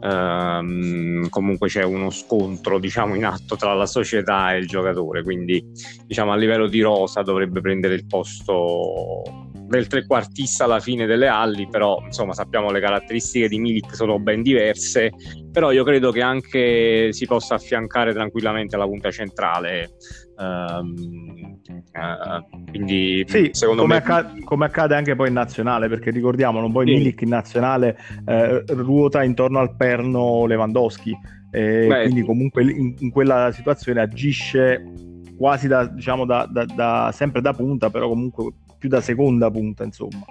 Um, 0.00 1.28
comunque 1.28 1.68
c'è 1.68 1.84
uno 1.84 2.10
scontro 2.10 2.78
diciamo 2.78 3.14
in 3.14 3.24
atto 3.24 3.56
tra 3.56 3.74
la 3.74 3.84
società 3.84 4.54
e 4.54 4.58
il 4.58 4.66
giocatore 4.66 5.22
quindi 5.22 5.62
diciamo 6.06 6.32
a 6.32 6.36
livello 6.36 6.68
di 6.68 6.80
rosa 6.80 7.20
dovrebbe 7.20 7.60
prendere 7.60 7.94
il 7.94 8.06
posto 8.06 9.39
del 9.70 9.86
trequartista 9.86 10.64
alla 10.64 10.80
fine 10.80 11.06
delle 11.06 11.28
Alli, 11.28 11.68
però 11.68 12.02
insomma 12.04 12.32
sappiamo 12.32 12.72
le 12.72 12.80
caratteristiche 12.80 13.46
di 13.46 13.60
Milik 13.60 13.94
sono 13.94 14.18
ben 14.18 14.42
diverse, 14.42 15.12
però 15.52 15.70
io 15.70 15.84
credo 15.84 16.10
che 16.10 16.22
anche 16.22 17.12
si 17.12 17.24
possa 17.24 17.54
affiancare 17.54 18.12
tranquillamente 18.12 18.74
alla 18.74 18.86
punta 18.86 19.12
centrale. 19.12 19.90
Um, 20.36 21.60
uh, 21.92 22.68
quindi 22.68 23.24
sì, 23.28 23.50
secondo 23.52 23.82
come 23.82 23.94
me 23.94 24.00
accade, 24.00 24.42
come 24.42 24.64
accade 24.64 24.96
anche 24.96 25.14
poi 25.14 25.28
in 25.28 25.34
nazionale, 25.34 25.88
perché 25.88 26.10
ricordiamolo, 26.10 26.68
poi 26.68 26.88
sì. 26.88 26.94
Milik 26.94 27.20
in 27.22 27.28
nazionale 27.28 27.96
eh, 28.26 28.64
ruota 28.66 29.22
intorno 29.22 29.60
al 29.60 29.76
perno 29.76 30.46
Lewandowski. 30.46 31.16
E 31.52 31.86
Beh, 31.86 32.02
quindi 32.02 32.22
comunque 32.22 32.62
in, 32.62 32.94
in 32.98 33.10
quella 33.10 33.52
situazione 33.52 34.00
agisce 34.00 35.09
quasi 35.40 35.68
da, 35.68 35.86
diciamo, 35.86 36.26
da, 36.26 36.44
da, 36.44 36.66
da, 36.66 37.10
sempre 37.14 37.40
da 37.40 37.54
punta, 37.54 37.88
però 37.88 38.08
comunque 38.08 38.52
più 38.76 38.90
da 38.90 39.00
seconda 39.00 39.50
punta, 39.50 39.84
insomma. 39.84 40.26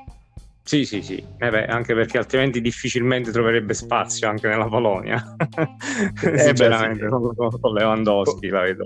Sì, 0.70 0.86
sì, 0.86 1.02
sì, 1.02 1.16
eh 1.40 1.50
beh, 1.50 1.66
anche 1.66 1.96
perché 1.96 2.20
altrimenti 2.20 2.62
difficilmente 2.62 3.32
troverebbe 3.32 3.74
spazio 3.74 4.30
anche 4.30 4.48
nella 4.48 4.68
Polonia. 4.68 5.36
Eh 6.24 6.38
Sinceramente, 6.38 7.08
beh, 7.08 7.18
sì. 7.50 7.58
con 7.60 7.74
Lewandowski 7.74 8.50
la 8.50 8.62
vedo, 8.62 8.86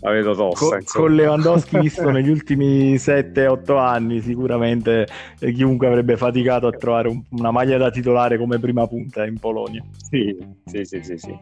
la 0.00 0.10
vedo 0.10 0.34
tosta. 0.34 0.78
Co- 0.78 1.00
con 1.00 1.14
Lewandowski 1.14 1.80
visto 1.80 2.08
negli 2.08 2.30
ultimi 2.30 2.94
7-8 2.94 3.78
anni, 3.78 4.22
sicuramente 4.22 5.06
eh, 5.38 5.52
chiunque 5.52 5.86
avrebbe 5.86 6.16
faticato 6.16 6.66
a 6.66 6.70
trovare 6.70 7.08
un, 7.08 7.22
una 7.32 7.50
maglia 7.50 7.76
da 7.76 7.90
titolare 7.90 8.38
come 8.38 8.58
prima 8.58 8.86
punta 8.86 9.26
in 9.26 9.38
Polonia. 9.38 9.84
Sì, 9.94 10.34
sì, 10.64 10.82
sì, 10.86 11.02
sì. 11.02 11.18
sì. 11.18 11.38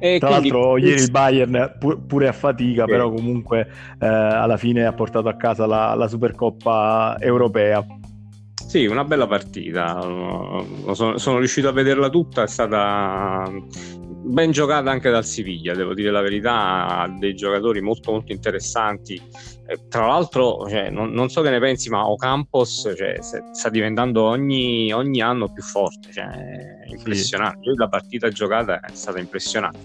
E 0.00 0.18
Tra 0.18 0.28
quindi... 0.28 0.50
l'altro 0.50 0.76
ieri 0.76 1.00
il 1.00 1.10
Bayern 1.10 1.76
pur, 1.78 1.98
pure 2.04 2.28
a 2.28 2.32
fatica, 2.32 2.84
sì. 2.84 2.90
però 2.90 3.10
comunque 3.10 3.66
eh, 3.98 4.06
alla 4.06 4.58
fine 4.58 4.84
ha 4.84 4.92
portato 4.92 5.28
a 5.28 5.36
casa 5.36 5.64
la, 5.64 5.94
la 5.94 6.08
Supercoppa 6.08 7.16
europea. 7.20 7.82
Sì, 8.72 8.86
una 8.86 9.04
bella 9.04 9.26
partita. 9.26 10.00
Sono, 10.00 11.18
sono, 11.18 11.36
riuscito 11.36 11.68
a 11.68 11.72
vederla 11.72 12.08
tutta, 12.08 12.44
è 12.44 12.46
stata 12.46 13.44
ben 14.24 14.50
giocata 14.50 14.90
anche 14.90 15.10
dal 15.10 15.26
Siviglia, 15.26 15.74
devo 15.74 15.92
dire 15.92 16.10
la 16.10 16.22
verità, 16.22 16.86
ha 17.00 17.08
dei 17.18 17.34
giocatori 17.34 17.82
molto 17.82 18.12
molto 18.12 18.32
interessanti 18.32 19.20
tra 19.90 20.06
l'altro, 20.06 20.66
cioè, 20.70 20.88
non, 20.88 21.12
non, 21.12 21.28
so 21.28 21.42
che 21.42 21.50
ne 21.50 21.60
pensi, 21.60 21.90
ma 21.90 22.08
Ocampos 22.08 22.94
cioè, 22.96 23.18
sta 23.20 23.68
diventando 23.68 24.22
ogni, 24.22 24.90
ogni, 24.90 25.20
anno 25.20 25.52
più 25.52 25.62
forte. 25.62 26.10
Cioè, 26.10 26.86
impressionante. 26.86 27.72
Sì. 27.72 27.76
La 27.76 27.88
partita 27.88 28.30
giocata 28.30 28.80
è 28.80 28.94
stata 28.94 29.18
impressionante. 29.18 29.80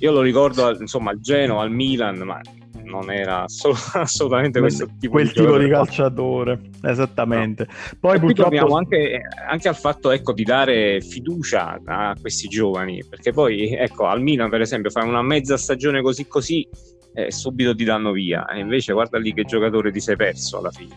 Io 0.00 0.12
lo 0.12 0.20
ricordo 0.20 0.78
insomma 0.78 1.12
al 1.12 1.20
Genoa, 1.20 1.62
al 1.62 1.70
Milan, 1.70 2.18
ma 2.18 2.38
non 2.88 3.10
era 3.10 3.44
assolutamente 3.94 4.60
questo 4.60 4.88
tipo 4.98 5.12
quel 5.12 5.28
di 5.28 5.32
tipo 5.32 5.58
di 5.58 5.68
calciatore 5.68 6.60
esattamente. 6.82 7.66
No. 7.68 7.98
poi 8.00 8.18
purtroppo 8.18 8.74
anche, 8.74 9.20
anche, 9.48 9.68
al 9.68 9.76
fatto 9.76 10.10
ecco, 10.10 10.32
di 10.32 10.44
dare 10.44 11.00
fiducia 11.00 11.78
a 11.84 12.14
questi 12.20 12.48
giovani 12.48 13.04
perché 13.08 13.32
poi 13.32 13.72
ecco 13.74 14.06
al 14.06 14.22
Milan 14.22 14.50
per 14.50 14.62
esempio 14.62 14.90
fai 14.90 15.06
una 15.06 15.22
mezza 15.22 15.56
stagione 15.56 16.02
così 16.02 16.26
così 16.26 16.66
e 17.14 17.30
subito 17.30 17.74
ti 17.74 17.84
danno 17.84 18.12
via 18.12 18.46
e 18.46 18.60
invece 18.60 18.92
guarda 18.92 19.18
lì 19.18 19.32
che 19.32 19.44
giocatore 19.44 19.90
ti 19.92 20.00
sei 20.00 20.16
perso 20.16 20.58
alla 20.58 20.70
fine. 20.70 20.96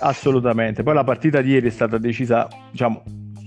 Assolutamente. 0.00 0.82
Poi 0.82 0.94
la 0.94 1.04
partita 1.04 1.40
di 1.40 1.52
ieri 1.52 1.68
è 1.68 1.70
stata 1.70 1.96
decisa 1.96 2.48
diciamo 2.70 3.02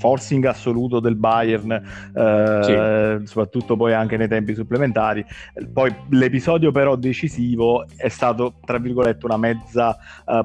forcing 0.06 0.46
assoluto 0.46 1.00
del 1.00 1.16
Bayern, 1.16 1.72
eh, 1.72 3.18
sì. 3.22 3.28
soprattutto 3.28 3.76
poi 3.76 3.94
anche 3.94 4.18
nei 4.18 4.28
tempi 4.28 4.54
supplementari. 4.54 5.26
Poi 5.74 5.94
l'episodio 6.10 6.72
però 6.72 6.96
decisivo 6.96 7.88
è 7.96 8.08
stato, 8.08 8.60
tra 8.64 8.78
virgolette, 8.78 9.26
una 9.26 9.38
mezza, 9.38 9.98
uh, 10.26 10.42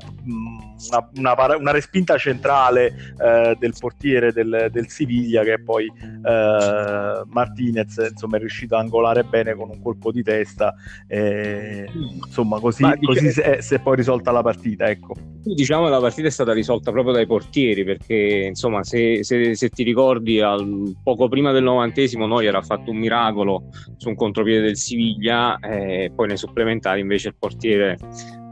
una, 1.19 1.37
una, 1.37 1.57
una, 1.57 1.73
respinta 1.73 2.17
centrale 2.17 3.15
uh, 3.19 3.59
del 3.59 3.75
portiere 3.79 4.33
del, 4.33 4.69
del, 4.71 4.89
Siviglia 4.89 5.43
che 5.43 5.61
poi 5.63 5.87
uh, 5.87 7.27
Martinez 7.27 8.09
insomma, 8.11 8.39
è 8.39 8.41
riuscito 8.41 8.77
a 8.77 8.79
angolare 8.79 9.25
bene 9.25 9.55
con 9.55 9.69
un 9.69 9.83
colpo 9.83 10.11
di 10.11 10.23
testa. 10.23 10.75
Insomma, 11.11 12.59
così, 12.61 12.85
così 13.03 13.31
si, 13.31 13.41
è, 13.41 13.61
si, 13.61 13.75
è, 13.75 13.81
poi 13.81 13.97
risolta 13.97 14.31
la 14.31 14.43
partita. 14.43 14.89
Ecco. 14.89 15.15
Diciamo 15.43 15.85
che 15.85 15.91
la 15.91 16.01
partita 16.01 16.29
è 16.29 16.31
stata 16.31 16.55
risolta 16.55 16.91
proprio 16.91 17.13
dai 17.13 17.27
portieri 17.27 17.85
perché 17.85 18.47
insomma 18.49 18.85
se, 18.85 19.25
se 19.25 19.50
se, 19.55 19.69
ti 19.69 19.83
ricordi, 19.83 20.41
al, 20.41 20.97
poco 21.03 21.29
prima 21.29 21.53
del 21.53 21.63
novantesimo 21.63 22.27
noi 22.27 22.47
era 22.47 22.63
fatto 22.63 22.91
un 22.91 22.99
miracolo 22.99 23.69
su 23.97 24.09
un 24.09 24.15
contropiede 24.15 24.63
del 24.63 24.77
Siviglia 24.77 25.59
e 25.59 26.13
poi 26.15 26.29
nei 26.29 26.37
supplementari 26.37 27.01
invece 27.01 27.29
il 27.29 27.37
portiere 27.39 27.99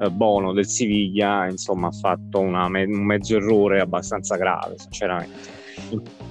eh, 0.01 0.11
Bono 0.11 0.53
del 0.53 0.67
Siviglia 0.67 1.49
insomma, 1.49 1.89
ha 1.89 1.93
fatto 1.93 2.41
una, 2.41 2.67
un 2.67 3.05
mezzo 3.05 3.37
errore 3.37 3.81
abbastanza 3.81 4.37
grave, 4.37 4.75
sinceramente. 4.77 6.28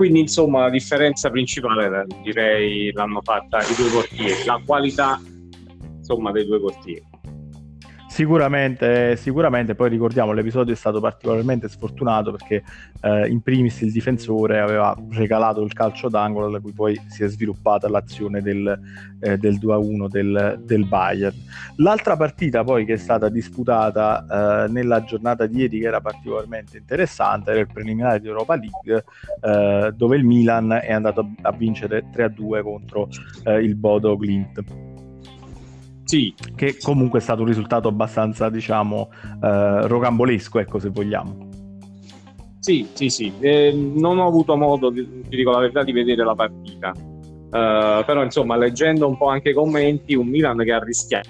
Quindi 0.00 0.20
insomma 0.20 0.60
la 0.60 0.70
differenza 0.70 1.28
principale 1.28 2.06
direi 2.22 2.90
l'hanno 2.92 3.20
fatta 3.20 3.58
i 3.58 3.74
due 3.76 3.90
portieri, 3.90 4.44
la 4.46 4.58
qualità 4.64 5.20
insomma 5.98 6.30
dei 6.30 6.46
due 6.46 6.58
portieri. 6.58 7.09
Sicuramente, 8.10 9.14
sicuramente, 9.14 9.76
poi 9.76 9.88
ricordiamo 9.88 10.32
l'episodio 10.32 10.74
è 10.74 10.76
stato 10.76 11.00
particolarmente 11.00 11.68
sfortunato 11.68 12.32
perché 12.32 12.64
eh, 13.02 13.28
in 13.28 13.40
primis 13.40 13.82
il 13.82 13.92
difensore 13.92 14.58
aveva 14.58 14.96
regalato 15.10 15.62
il 15.62 15.72
calcio 15.72 16.08
d'angolo 16.08 16.50
da 16.50 16.58
cui 16.58 16.72
poi 16.72 17.00
si 17.06 17.22
è 17.22 17.28
sviluppata 17.28 17.88
l'azione 17.88 18.42
del, 18.42 18.78
eh, 19.20 19.38
del 19.38 19.60
2-1 19.60 20.08
del, 20.08 20.60
del, 20.64 20.86
Bayern. 20.86 21.36
L'altra 21.76 22.16
partita 22.16 22.64
poi 22.64 22.84
che 22.84 22.94
è 22.94 22.96
stata 22.96 23.28
disputata 23.28 24.64
eh, 24.64 24.68
nella 24.72 25.04
giornata 25.04 25.46
di 25.46 25.58
ieri 25.58 25.78
che 25.78 25.86
era 25.86 26.00
particolarmente 26.00 26.78
interessante 26.78 27.52
era 27.52 27.60
il 27.60 27.68
preliminare 27.72 28.20
di 28.20 28.26
Europa 28.26 28.56
League 28.56 29.04
eh, 29.40 29.92
dove 29.94 30.16
il 30.16 30.24
Milan 30.24 30.72
è 30.82 30.92
andato 30.92 31.30
a 31.42 31.52
vincere 31.52 32.06
3-2 32.12 32.62
contro 32.64 33.08
eh, 33.44 33.60
il 33.60 33.76
Bodo 33.76 34.16
Glint. 34.16 34.89
Sì. 36.10 36.34
Che 36.56 36.76
comunque 36.82 37.20
è 37.20 37.22
stato 37.22 37.42
un 37.42 37.46
risultato 37.46 37.86
abbastanza, 37.86 38.50
diciamo, 38.50 39.10
eh, 39.40 39.86
rocambolesco, 39.86 40.58
ecco, 40.58 40.80
se 40.80 40.88
vogliamo. 40.88 41.48
Sì, 42.58 42.88
sì, 42.94 43.08
sì. 43.08 43.32
Eh, 43.38 43.72
non 43.72 44.18
ho 44.18 44.26
avuto 44.26 44.56
modo, 44.56 44.92
ti 44.92 45.22
dico 45.28 45.52
la 45.52 45.60
verità, 45.60 45.84
di 45.84 45.92
vedere 45.92 46.24
la 46.24 46.34
partita. 46.34 46.92
Uh, 46.96 48.04
però, 48.04 48.24
insomma, 48.24 48.56
leggendo 48.56 49.06
un 49.06 49.16
po' 49.16 49.28
anche 49.28 49.50
i 49.50 49.54
commenti, 49.54 50.16
un 50.16 50.26
Milan 50.26 50.58
che 50.58 50.72
ha 50.72 50.82
rischiato 50.82 51.28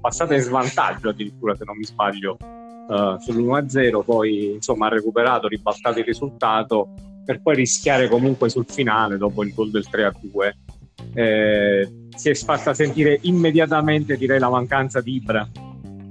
passato 0.00 0.32
in 0.32 0.40
svantaggio 0.40 1.08
addirittura, 1.08 1.56
se 1.56 1.64
non 1.64 1.76
mi 1.76 1.84
sbaglio, 1.84 2.36
uh, 2.40 3.16
sull'1-0, 3.18 4.04
poi 4.04 4.52
insomma 4.54 4.86
ha 4.86 4.90
recuperato, 4.90 5.48
ribaltato 5.48 5.98
il 5.98 6.04
risultato 6.04 6.90
per 7.24 7.42
poi 7.42 7.56
rischiare 7.56 8.08
comunque 8.08 8.48
sul 8.48 8.66
finale 8.68 9.16
dopo 9.16 9.42
il 9.42 9.52
gol 9.52 9.70
del 9.70 9.84
3-2 9.90 10.65
eh, 11.16 11.88
si 12.14 12.28
è 12.28 12.34
fatta 12.34 12.74
sentire 12.74 13.18
immediatamente 13.22 14.16
direi 14.16 14.38
la 14.38 14.50
mancanza 14.50 15.00
di 15.00 15.14
Ibra 15.14 15.48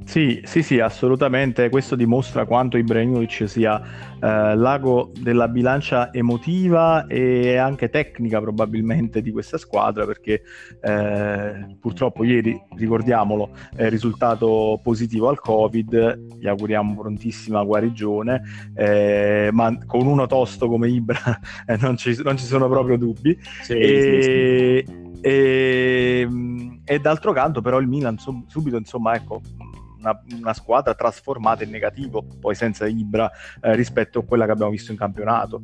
sì, 0.06 0.42
sì, 0.46 0.62
sì, 0.62 0.80
assolutamente. 0.80 1.68
Questo 1.70 1.96
dimostra 1.96 2.46
quanto 2.46 2.78
Ibrahimovic 2.78 3.50
sia 3.50 3.82
eh, 3.82 4.56
l'ago 4.56 5.12
della 5.20 5.48
bilancia 5.48 6.14
emotiva 6.14 7.08
e 7.08 7.58
anche 7.58 7.90
tecnica 7.90 8.40
probabilmente 8.40 9.22
di 9.22 9.32
questa 9.32 9.58
squadra 9.58 10.06
perché 10.06 10.44
eh, 10.80 11.76
purtroppo 11.80 12.24
ieri, 12.24 12.58
ricordiamolo, 12.76 13.50
è 13.76 13.90
risultato 13.90 14.80
positivo 14.82 15.28
al 15.28 15.40
Covid, 15.40 16.38
gli 16.40 16.48
auguriamo 16.48 16.96
prontissima 16.96 17.64
guarigione, 17.64 18.42
eh, 18.76 19.50
ma 19.52 19.76
con 19.86 20.06
uno 20.06 20.28
tosto 20.28 20.68
come 20.68 20.88
Ibra 20.88 21.40
eh, 21.66 21.78
non 21.78 21.98
ci, 21.98 22.16
non, 22.24 22.38
ci, 22.38 22.46
sono 22.46 22.70
proprio 22.70 22.98
dubbi. 22.98 23.38
Sì, 23.64 23.74
e, 23.74 23.88
sì, 23.88 24.22
sì. 24.22 25.20
E, 25.22 26.28
e, 26.84 27.00
d'altro 27.00 27.34
canto 27.34 27.60
però 27.62 27.80
il 27.80 27.88
Milan 27.88 28.18
subito 28.20 28.78
insomma 28.78 29.16
ecco 29.16 29.42
una, 30.06 30.22
una, 30.40 30.54
squadra 30.54 30.94
trasformata 30.94 31.64
in 31.64 31.72
negativo, 31.72 32.26
poi 32.40 32.56
senza 32.56 32.88
Ibra, 32.88 33.30
eh, 33.62 33.76
rispetto 33.76 34.20
a 34.20 34.24
quella 34.24 34.46
che 34.46 34.52
abbiamo 34.52 34.72
visto 34.72 34.92
in 34.92 34.98
campionato. 34.98 35.62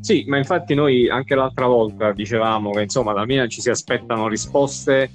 Sì, 0.00 0.24
ma 0.26 0.38
infatti 0.38 0.74
noi 0.74 1.08
anche 1.08 1.34
l'altra 1.34 1.66
volta 1.66 2.12
dicevamo 2.12 2.70
che 2.70 2.82
insomma 2.82 3.12
da 3.12 3.24
Milan 3.24 3.48
ci 3.48 3.60
si 3.60 3.70
aspettano 3.70 4.28
risposte 4.28 5.10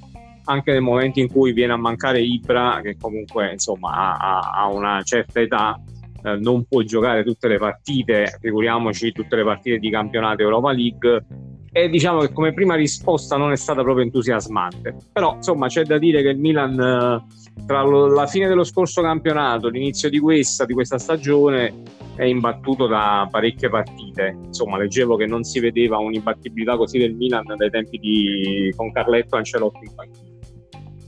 anche 0.46 0.72
nel 0.72 0.82
momento 0.82 1.20
in 1.20 1.32
cui 1.32 1.54
viene 1.54 1.74
a 1.74 1.78
mancare 1.78 2.22
Ibra, 2.22 2.80
che 2.82 2.98
comunque 2.98 3.52
insomma 3.52 4.18
ha, 4.18 4.40
ha 4.52 4.68
una 4.68 5.02
certa 5.04 5.40
età, 5.40 5.80
eh, 6.24 6.38
non 6.38 6.66
può 6.66 6.82
giocare 6.82 7.24
tutte 7.24 7.48
le 7.48 7.58
partite, 7.58 8.38
figuriamoci 8.42 9.12
tutte 9.12 9.36
le 9.36 9.44
partite 9.44 9.78
di 9.78 9.92
campionato 9.92 10.42
Europa 10.42 10.72
League 10.72 11.26
e 11.72 11.88
diciamo 11.88 12.22
che 12.22 12.34
come 12.34 12.54
prima 12.54 12.74
risposta 12.76 13.38
non 13.38 13.52
è 13.52 13.56
stata 13.56 13.84
proprio 13.84 14.04
entusiasmante. 14.04 14.96
Però 15.12 15.36
insomma 15.36 15.68
c'è 15.68 15.84
da 15.84 15.98
dire 15.98 16.22
che 16.22 16.30
il 16.30 16.40
Milan 16.40 16.80
eh, 16.80 17.49
tra 17.66 17.84
la 17.84 18.26
fine 18.28 18.48
dello 18.48 18.64
scorso 18.64 19.02
campionato, 19.02 19.70
l'inizio 19.70 20.10
di 20.10 20.20
questa, 20.20 20.66
di 20.66 20.74
questa 20.74 20.98
stagione 20.98 21.84
è 22.16 22.24
imbattuto 22.24 22.88
da 22.88 23.28
parecchie 23.30 23.70
partite. 23.70 24.38
Insomma, 24.46 24.78
leggevo 24.78 25.16
che 25.16 25.26
non 25.26 25.44
si 25.44 25.60
vedeva 25.60 25.98
un'imbattibilità 25.98 26.76
così 26.76 26.98
del 26.98 27.14
Milan 27.14 27.46
dai 27.56 27.70
tempi 27.70 27.98
di 27.98 28.74
con 28.76 28.92
Carletto 28.92 29.36
Ancelotti 29.36 29.86
in 29.86 29.96
panchina. 29.96 30.28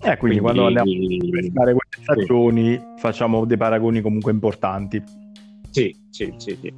Eh, 0.03 0.17
quindi, 0.17 0.39
quindi, 0.39 0.39
quando 0.39 0.65
andiamo 0.65 0.89
a 0.89 1.51
fare 1.53 1.74
queste 1.74 2.01
stagioni 2.01 2.74
sì. 2.74 2.81
facciamo 2.98 3.46
dei 3.46 3.58
paragoni 3.58 4.01
comunque 4.01 4.31
importanti. 4.31 5.01
Sì, 5.70 5.96
sì, 6.10 6.34
sì, 6.38 6.58
sì. 6.60 6.74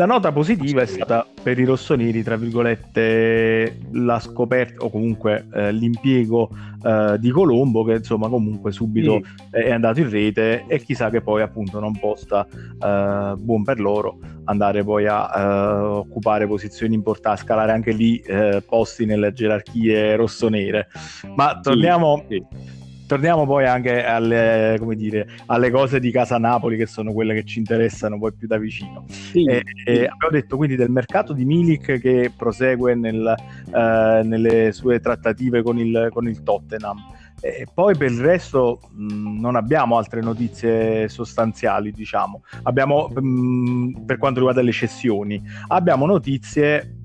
La 0.00 0.06
nota 0.06 0.32
positiva 0.32 0.80
è 0.80 0.86
stata 0.86 1.26
per 1.42 1.58
i 1.58 1.64
rossoneri, 1.66 2.22
tra 2.22 2.36
virgolette, 2.36 3.80
la 3.92 4.18
scoperta 4.18 4.86
o 4.86 4.88
comunque 4.88 5.46
eh, 5.52 5.72
l'impiego 5.72 6.48
eh, 6.82 7.16
di 7.18 7.28
Colombo 7.28 7.84
che 7.84 7.96
insomma 7.96 8.30
comunque 8.30 8.72
subito 8.72 9.20
sì. 9.22 9.58
è 9.58 9.70
andato 9.70 10.00
in 10.00 10.08
rete 10.08 10.64
e 10.68 10.78
chissà 10.78 11.10
che 11.10 11.20
poi 11.20 11.42
appunto 11.42 11.80
non 11.80 11.98
possa, 11.98 12.46
eh, 12.46 13.34
buon 13.36 13.62
per 13.62 13.78
loro, 13.78 14.18
andare 14.44 14.82
poi 14.82 15.06
a 15.06 15.30
eh, 15.36 15.82
occupare 15.82 16.46
posizioni 16.46 16.94
importanti, 16.94 17.42
scalare 17.42 17.72
anche 17.72 17.92
lì 17.92 18.16
eh, 18.20 18.62
posti 18.66 19.04
nelle 19.04 19.34
gerarchie 19.34 20.16
rossonere. 20.16 20.88
Ma 21.36 21.60
torniamo... 21.60 22.24
Sì 22.26 22.78
torniamo 23.10 23.44
poi 23.44 23.66
anche 23.66 24.04
alle, 24.04 24.78
dire, 24.94 25.26
alle, 25.46 25.68
cose 25.72 25.98
di 25.98 26.12
Casa 26.12 26.38
Napoli, 26.38 26.76
che 26.76 26.86
sono 26.86 27.12
quelle 27.12 27.34
che 27.34 27.42
ci 27.42 27.58
interessano 27.58 28.20
poi 28.20 28.32
più 28.32 28.46
da 28.46 28.56
vicino. 28.56 29.04
Sì. 29.08 29.42
E, 29.46 29.64
e 29.84 29.92
abbiamo 30.04 30.30
detto 30.30 30.56
quindi 30.56 30.76
del 30.76 30.90
mercato 30.90 31.32
di 31.32 31.44
Milik 31.44 31.98
che 31.98 32.30
prosegue 32.36 32.94
nel, 32.94 33.34
eh, 33.74 34.20
nelle 34.22 34.70
sue 34.70 35.00
trattative 35.00 35.60
con 35.60 35.76
il, 35.76 36.08
con 36.12 36.28
il 36.28 36.44
Tottenham. 36.44 36.98
E 37.40 37.66
poi 37.74 37.96
per 37.96 38.12
il 38.12 38.20
resto 38.20 38.78
mh, 38.92 39.40
non 39.40 39.56
abbiamo 39.56 39.96
altre 39.96 40.20
notizie 40.20 41.08
sostanziali, 41.08 41.90
diciamo. 41.90 42.44
Abbiamo, 42.62 43.08
mh, 43.08 44.04
per 44.06 44.18
quanto 44.18 44.38
riguarda 44.38 44.62
le 44.62 44.70
cessioni, 44.70 45.42
abbiamo 45.66 46.06
notizie 46.06 46.98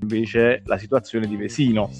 invece 0.00 0.62
la 0.64 0.78
situazione 0.78 1.26
di 1.26 1.36
Vesino. 1.36 1.90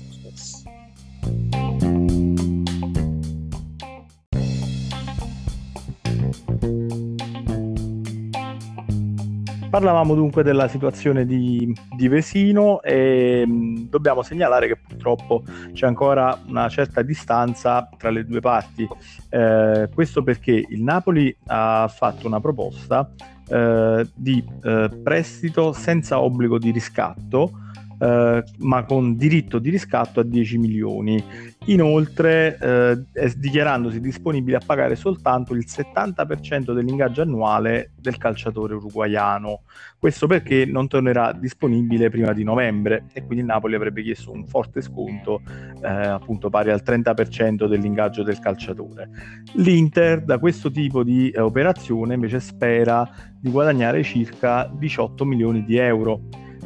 Parlavamo 9.76 10.14
dunque 10.14 10.42
della 10.42 10.68
situazione 10.68 11.26
di, 11.26 11.71
di 11.95 12.09
Vesino 12.09 12.80
e 12.80 13.45
mh, 13.47 13.52
mm, 13.52 13.76
dobbiamo 13.90 14.23
segnalare 14.23 14.68
che 14.68 14.76
purtroppo 14.78 15.42
c'è 15.75 15.85
ancora 15.85 16.40
una 16.47 16.66
certa 16.71 17.02
distanza 17.02 17.87
tra 17.99 18.09
le 18.09 18.25
due 18.25 18.40
parti. 18.40 18.88
Eh, 19.28 19.90
questo 19.92 20.23
perché 20.23 20.64
il 20.66 20.83
Napoli 20.83 21.37
ha 21.49 21.92
fatto 21.95 22.26
una 22.26 22.40
proposta 22.40 23.06
eh, 23.49 24.09
di 24.14 24.42
eh, 24.62 24.88
prestito 25.02 25.75
senza 25.75 26.23
obbligo 26.23 26.56
di 26.59 26.71
riscatto 26.71 27.65
eh, 27.98 28.44
ma 28.58 28.84
con 28.84 29.16
diritto 29.16 29.58
di 29.58 29.70
riscatto 29.70 30.20
a 30.20 30.22
10 30.22 30.58
milioni. 30.58 31.22
Inoltre, 31.66 32.58
eh, 32.60 33.32
dichiarandosi 33.36 34.00
disponibile 34.00 34.58
a 34.58 34.62
pagare 34.64 34.96
soltanto 34.96 35.54
il 35.54 35.64
70% 35.66 36.72
dell'ingaggio 36.72 37.22
annuale 37.22 37.92
del 37.98 38.18
calciatore 38.18 38.74
uruguaiano. 38.74 39.62
Questo 39.98 40.26
perché 40.26 40.66
non 40.66 40.86
tornerà 40.88 41.32
disponibile 41.32 42.10
prima 42.10 42.32
di 42.32 42.44
novembre 42.44 43.06
e 43.12 43.24
quindi 43.24 43.40
il 43.40 43.46
Napoli 43.46 43.74
avrebbe 43.74 44.02
chiesto 44.02 44.30
un 44.30 44.46
forte 44.46 44.80
sconto, 44.80 45.40
eh, 45.82 45.88
appunto 45.88 46.50
pari 46.50 46.70
al 46.70 46.82
30% 46.84 47.66
dell'ingaggio 47.66 48.22
del 48.22 48.38
calciatore. 48.38 49.08
L'Inter 49.54 50.22
da 50.22 50.38
questo 50.38 50.70
tipo 50.70 51.02
di 51.02 51.30
eh, 51.30 51.40
operazione 51.40 52.14
invece 52.14 52.40
spera 52.40 53.08
di 53.40 53.50
guadagnare 53.50 54.02
circa 54.02 54.70
18 54.72 55.24
milioni 55.24 55.64
di 55.64 55.76
euro. 55.78 56.20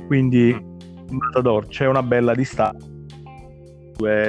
Quindi. 0.06 0.69
Matador 1.10 1.66
c'è 1.68 1.86
una 1.86 2.02
bella 2.02 2.34
distanza 2.34 2.86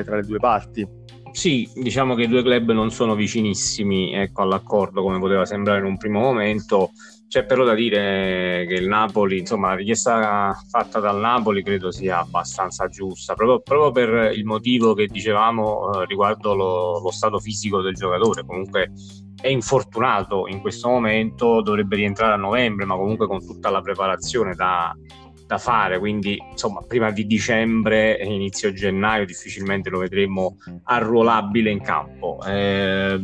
tra 0.04 0.16
le 0.16 0.24
due 0.24 0.38
parti. 0.38 0.88
Sì, 1.32 1.70
diciamo 1.74 2.14
che 2.14 2.24
i 2.24 2.28
due 2.28 2.44
club 2.44 2.72
non 2.72 2.92
sono 2.92 3.16
vicinissimi 3.16 4.14
ecco, 4.14 4.42
all'accordo 4.42 5.02
come 5.02 5.18
poteva 5.18 5.46
sembrare 5.46 5.80
in 5.80 5.86
un 5.86 5.98
primo 5.98 6.20
momento. 6.20 6.92
C'è 7.30 7.46
però 7.46 7.64
da 7.64 7.74
dire 7.74 8.66
che 8.68 8.74
il 8.74 8.90
Napoli, 8.90 9.40
insomma, 9.40 9.70
la 9.70 9.76
richiesta 9.76 10.54
fatta 10.70 11.00
dal 11.00 11.18
Napoli 11.18 11.64
credo 11.64 11.90
sia 11.90 12.20
abbastanza 12.20 12.90
giusta, 12.90 13.36
proprio, 13.36 13.62
proprio 13.62 13.92
per 13.92 14.34
il 14.34 14.44
motivo 14.44 14.94
che 14.94 15.08
dicevamo 15.08 16.02
eh, 16.02 16.06
riguardo 16.08 16.54
lo, 16.54 17.00
lo 17.00 17.12
stato 17.12 17.40
fisico 17.40 17.80
del 17.80 17.94
giocatore. 17.94 18.44
Comunque 18.46 18.92
è 19.40 19.48
infortunato 19.48 20.46
in 20.48 20.60
questo 20.60 20.90
momento, 20.90 21.62
dovrebbe 21.62 21.96
rientrare 21.96 22.34
a 22.34 22.38
novembre, 22.38 22.84
ma 22.84 22.98
comunque 22.98 23.28
con 23.28 23.40
tutta 23.40 23.70
la 23.70 23.80
preparazione 23.80 24.54
da, 24.54 24.94
da 25.52 25.58
fare, 25.58 26.00
quindi 26.00 26.42
insomma 26.50 26.82
prima 26.88 27.12
di 27.12 27.28
dicembre 27.28 28.18
e 28.18 28.24
inizio 28.24 28.72
gennaio 28.72 29.26
difficilmente 29.26 29.90
lo 29.90 30.00
vedremo 30.00 30.56
arruolabile 30.84 31.70
in 31.70 31.82
campo. 31.82 32.40
Eh, 32.48 33.20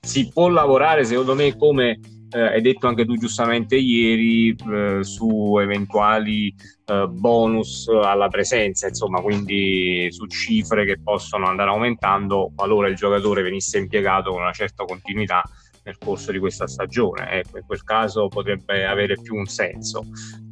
si 0.00 0.28
può 0.28 0.48
lavorare 0.48 1.04
secondo 1.04 1.36
me 1.36 1.56
come 1.56 2.00
eh, 2.32 2.40
hai 2.40 2.60
detto 2.60 2.88
anche 2.88 3.04
tu 3.04 3.16
giustamente 3.16 3.76
ieri 3.76 4.50
eh, 4.50 5.04
su 5.04 5.56
eventuali 5.60 6.52
eh, 6.84 7.06
bonus 7.08 7.86
alla 7.86 8.26
presenza, 8.26 8.88
insomma, 8.88 9.20
quindi 9.20 10.08
su 10.10 10.26
cifre 10.26 10.84
che 10.84 11.00
possono 11.00 11.46
andare 11.46 11.70
aumentando 11.70 12.50
qualora 12.56 12.88
il 12.88 12.96
giocatore 12.96 13.42
venisse 13.42 13.78
impiegato 13.78 14.32
con 14.32 14.40
una 14.40 14.52
certa 14.52 14.84
continuità 14.84 15.44
nel 15.82 15.98
corso 15.98 16.32
di 16.32 16.38
questa 16.38 16.66
stagione. 16.66 17.30
Ecco, 17.30 17.58
in 17.58 17.64
quel 17.66 17.82
caso 17.82 18.28
potrebbe 18.28 18.86
avere 18.86 19.16
più 19.20 19.34
un 19.34 19.46
senso. 19.46 20.04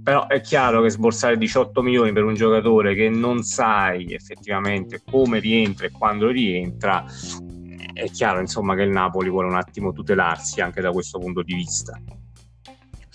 Però 0.02 0.26
è 0.26 0.40
chiaro 0.40 0.82
che 0.82 0.90
sborsare 0.90 1.36
18 1.36 1.82
milioni 1.82 2.12
per 2.12 2.24
un 2.24 2.34
giocatore 2.34 2.94
che 2.94 3.08
non 3.08 3.42
sai 3.42 4.12
effettivamente 4.12 5.02
come 5.08 5.38
rientra 5.38 5.86
e 5.86 5.90
quando 5.90 6.28
rientra, 6.28 7.04
è 7.92 8.08
chiaro 8.10 8.40
insomma 8.40 8.74
che 8.74 8.82
il 8.82 8.90
Napoli 8.90 9.28
vuole 9.28 9.48
un 9.48 9.56
attimo 9.56 9.92
tutelarsi 9.92 10.60
anche 10.60 10.80
da 10.80 10.92
questo 10.92 11.18
punto 11.18 11.42
di 11.42 11.54
vista. 11.54 12.00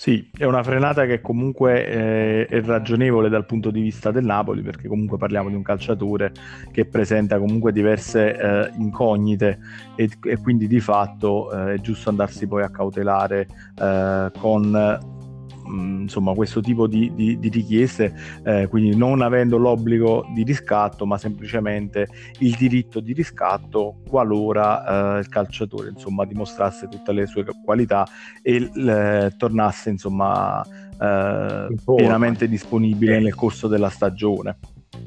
Sì, 0.04 0.30
è 0.38 0.44
una 0.44 0.64
frenata 0.64 1.06
che 1.06 1.22
comunque 1.22 1.88
eh, 1.88 2.46
è 2.48 2.62
ragionevole 2.62 3.30
dal 3.30 3.46
punto 3.46 3.72
di 3.72 3.80
vista 3.80 4.12
del 4.12 4.26
Napoli, 4.26 4.62
perché 4.62 4.90
comunque 4.90 5.18
parliamo 5.18 5.48
di 5.48 5.56
un 5.56 5.62
calciatore 5.62 6.34
che 6.74 6.84
presenta 6.84 7.40
comunque 7.40 7.72
diverse 7.72 8.36
eh, 8.36 8.72
incognite 8.80 9.60
e, 9.96 10.10
e, 10.26 10.38
quindi 10.40 10.68
di 10.68 10.82
fatto 10.82 11.50
eh, 11.54 11.76
è 11.76 11.80
giusto 11.80 12.10
andarsi 12.10 12.48
poi 12.48 12.64
a 12.64 12.70
cautelare 12.70 13.48
eh, 13.80 14.30
con 14.38 15.22
Mm, 15.68 16.02
insomma, 16.04 16.34
questo 16.34 16.62
tipo 16.62 16.88
di, 16.88 17.12
di, 17.14 17.40
di 17.40 17.50
richieste, 17.50 18.14
eh, 18.44 18.68
quindi 18.68 18.96
non 18.96 19.22
avendo 19.22 19.58
l'obbligo 19.58 20.26
di 20.34 20.44
riscatto, 20.44 21.06
ma 21.06 21.18
semplicemente 21.18 22.08
il 22.40 22.56
diritto 22.56 23.00
di 23.00 23.14
riscatto 23.14 24.02
qualora 24.08 25.16
eh, 25.16 25.20
il 25.20 25.30
calciatore 25.30 25.90
insomma, 25.90 26.26
dimostrasse 26.26 26.88
tutte 26.88 27.12
le 27.14 27.26
sue 27.26 27.46
qualità 27.64 28.06
e 28.42 28.70
eh, 28.74 29.34
tornasse 29.38 29.90
insomma, 29.90 30.62
eh, 30.64 31.68
pienamente 31.96 32.48
disponibile 32.48 33.20
nel 33.20 33.36
corso 33.36 33.68
della 33.68 33.90
stagione. 33.90 34.58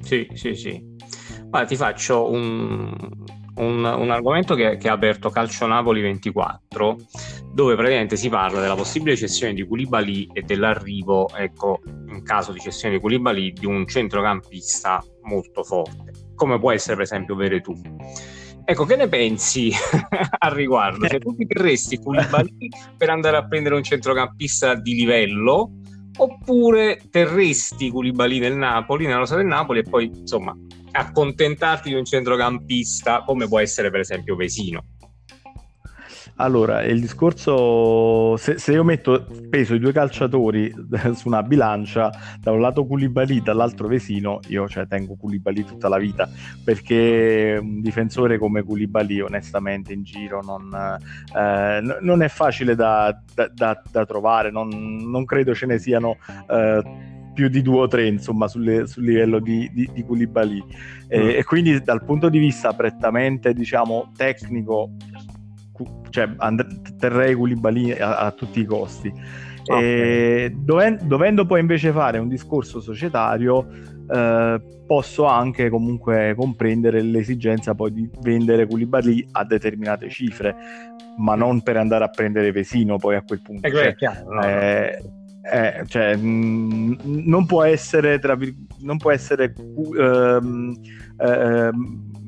Sì, 0.00 0.28
sì, 0.32 0.54
sì. 0.54 0.94
Allora, 1.50 1.64
ti 1.66 1.76
faccio 1.76 2.30
un, 2.30 2.94
un, 3.56 3.84
un 3.84 4.10
argomento 4.10 4.54
che, 4.54 4.76
che, 4.76 4.88
ha 4.88 4.92
aperto 4.92 5.30
Calcio 5.30 5.66
Napoli 5.66 6.00
24, 6.00 6.96
dove 7.52 7.74
praticamente 7.74 8.16
si 8.16 8.28
parla 8.28 8.60
della 8.60 8.74
possibile 8.74 9.16
cessione 9.16 9.54
di 9.54 9.66
Koulibaly 9.66 10.28
e 10.32 10.42
dell'arrivo, 10.42 11.28
ecco, 11.34 11.80
in 12.08 12.22
caso 12.22 12.52
di 12.52 12.60
cessione 12.60 12.94
di 12.94 13.00
Koulibaly, 13.00 13.52
di 13.52 13.66
un 13.66 13.86
centrocampista 13.86 15.02
molto 15.22 15.62
forte, 15.62 16.12
come 16.34 16.58
può 16.58 16.72
essere 16.72 16.94
per 16.94 17.04
esempio 17.04 17.34
Veretù. 17.34 17.74
Ecco, 18.68 18.84
che 18.84 18.96
ne 18.96 19.08
pensi 19.08 19.70
al 20.38 20.50
riguardo? 20.50 21.06
Cioè, 21.06 21.20
tu 21.20 21.34
ti 21.36 21.46
terresti 21.46 21.98
Koulibaly 21.98 22.68
per 22.96 23.10
andare 23.10 23.36
a 23.36 23.46
prendere 23.46 23.76
un 23.76 23.82
centrocampista 23.82 24.74
di 24.74 24.94
livello 24.94 25.70
oppure 26.18 27.00
terresti 27.10 27.90
Koulibaly 27.90 28.38
nel 28.38 28.56
Napoli, 28.56 29.04
nella 29.06 29.18
rosa 29.18 29.36
del 29.36 29.46
Napoli 29.46 29.80
e 29.80 29.82
poi, 29.82 30.10
insomma, 30.12 30.56
accontentarti 30.96 31.90
di 31.90 31.94
un 31.94 32.04
centrocampista 32.04 33.22
come 33.24 33.46
può 33.46 33.60
essere 33.60 33.90
per 33.90 34.00
esempio 34.00 34.36
Vesino. 34.36 34.84
Allora, 36.38 36.82
il 36.82 37.00
discorso, 37.00 38.36
se, 38.36 38.58
se, 38.58 38.72
io 38.72 38.84
metto 38.84 39.26
peso 39.48 39.74
i 39.74 39.78
due 39.78 39.92
calciatori 39.92 40.70
su 41.14 41.28
una 41.28 41.42
bilancia, 41.42 42.10
da 42.38 42.50
un 42.52 42.60
lato 42.60 42.84
Koulibaly, 42.84 43.40
dall'altro 43.40 43.88
Vesino, 43.88 44.40
io 44.48 44.68
cioè, 44.68 44.86
tengo 44.86 45.16
Koulibaly 45.16 45.64
tutta 45.64 45.88
la 45.88 45.96
vita, 45.96 46.28
perché 46.62 47.56
un 47.58 47.80
difensore 47.80 48.36
come 48.36 48.62
Koulibaly 48.62 49.20
onestamente 49.20 49.94
in 49.94 50.02
giro 50.02 50.42
non, 50.42 50.98
eh, 51.34 51.96
non 52.02 52.22
è 52.22 52.28
facile 52.28 52.74
da, 52.74 53.18
da, 53.34 53.48
da, 53.50 53.82
da 53.90 54.04
trovare, 54.04 54.50
non, 54.50 54.68
non, 54.68 55.24
credo 55.24 55.54
ce 55.54 55.66
ne 55.66 55.78
siano... 55.78 56.18
Eh, 56.50 57.14
più 57.36 57.48
di 57.48 57.60
due 57.60 57.80
o 57.80 57.86
tre 57.86 58.06
insomma 58.06 58.48
sulle, 58.48 58.86
sul 58.86 59.04
livello 59.04 59.40
di, 59.40 59.70
di, 59.74 59.86
di 59.92 60.02
Koulibaly 60.02 60.64
e, 61.06 61.18
mm. 61.18 61.28
e, 61.28 61.44
quindi 61.44 61.82
dal 61.82 62.02
punto 62.02 62.30
di 62.30 62.38
vista 62.38 62.72
prettamente 62.72 63.52
diciamo 63.52 64.10
tecnico 64.16 64.92
cioè 66.08 66.32
and- 66.38 66.96
terrei 66.96 67.34
Koulibaly 67.34 67.92
a, 67.92 68.20
a 68.20 68.30
tutti 68.30 68.60
i 68.60 68.64
costi 68.64 69.12
okay. 69.66 69.84
e, 69.84 70.56
doven- 70.56 71.00
dovendo 71.02 71.44
poi 71.44 71.60
invece 71.60 71.92
fare 71.92 72.16
un 72.16 72.28
discorso 72.28 72.80
societario 72.80 73.68
eh, 74.10 74.60
posso 74.86 75.26
anche 75.26 75.68
comunque 75.68 76.32
comprendere 76.34 77.02
l'esigenza 77.02 77.74
poi 77.74 77.92
di 77.92 78.10
vendere 78.22 78.66
Koulibaly 78.66 79.28
a 79.32 79.44
determinate 79.44 80.08
cifre 80.08 80.56
ma 81.18 81.34
non 81.34 81.62
per 81.62 81.76
andare 81.76 82.04
a 82.04 82.08
prendere 82.08 82.50
Vesino 82.52 82.96
poi 82.96 83.16
a 83.16 83.22
quel 83.22 83.40
punto. 83.40 83.66
Eh, 83.66 83.70
cioè, 83.70 83.94
chiaro, 83.94 84.32
no, 84.34 84.42
eh, 84.42 85.02
eh, 85.52 85.84
cioè, 85.86 86.16
mh, 86.16 86.98
non 87.04 87.46
può 87.46 87.62
essere, 87.62 88.18
tra, 88.18 88.36
non 88.80 88.96
può 88.96 89.12
essere 89.12 89.54
uh, 89.56 90.70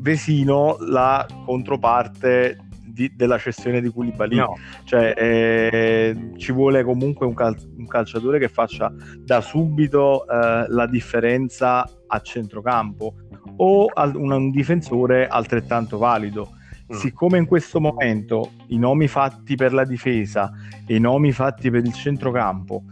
Vesino 0.00 0.76
la 0.80 1.26
controparte 1.44 2.58
di, 2.84 3.12
della 3.14 3.38
cessione 3.38 3.80
di 3.80 3.90
Koulibaly. 3.90 4.36
No. 4.36 4.56
Cioè, 4.84 5.14
eh, 5.16 6.32
ci 6.36 6.52
vuole 6.52 6.82
comunque 6.82 7.26
un, 7.26 7.34
cal- 7.34 7.56
un, 7.76 7.86
calciatore 7.86 8.38
che 8.38 8.48
faccia 8.48 8.92
da 9.18 9.40
subito 9.40 10.26
eh, 10.26 10.66
la 10.68 10.86
differenza 10.86 11.88
a 12.06 12.20
centrocampo 12.20 13.14
o 13.56 13.86
al- 13.92 14.14
un, 14.16 14.30
un 14.30 14.50
difensore 14.50 15.26
altrettanto 15.26 15.98
valido 15.98 16.50
Mm. 16.50 16.57
Siccome 16.96 17.38
in 17.38 17.46
questo 17.46 17.80
momento 17.80 18.52
i 18.68 18.78
nomi 18.78 19.08
fatti 19.08 19.56
per 19.56 19.72
la 19.72 19.84
difesa 19.84 20.52
e 20.86 20.96
i 20.96 21.00
nomi 21.00 21.32
fatti 21.32 21.70
per 21.70 21.84
il 21.84 21.92
centrocampo 21.92 22.82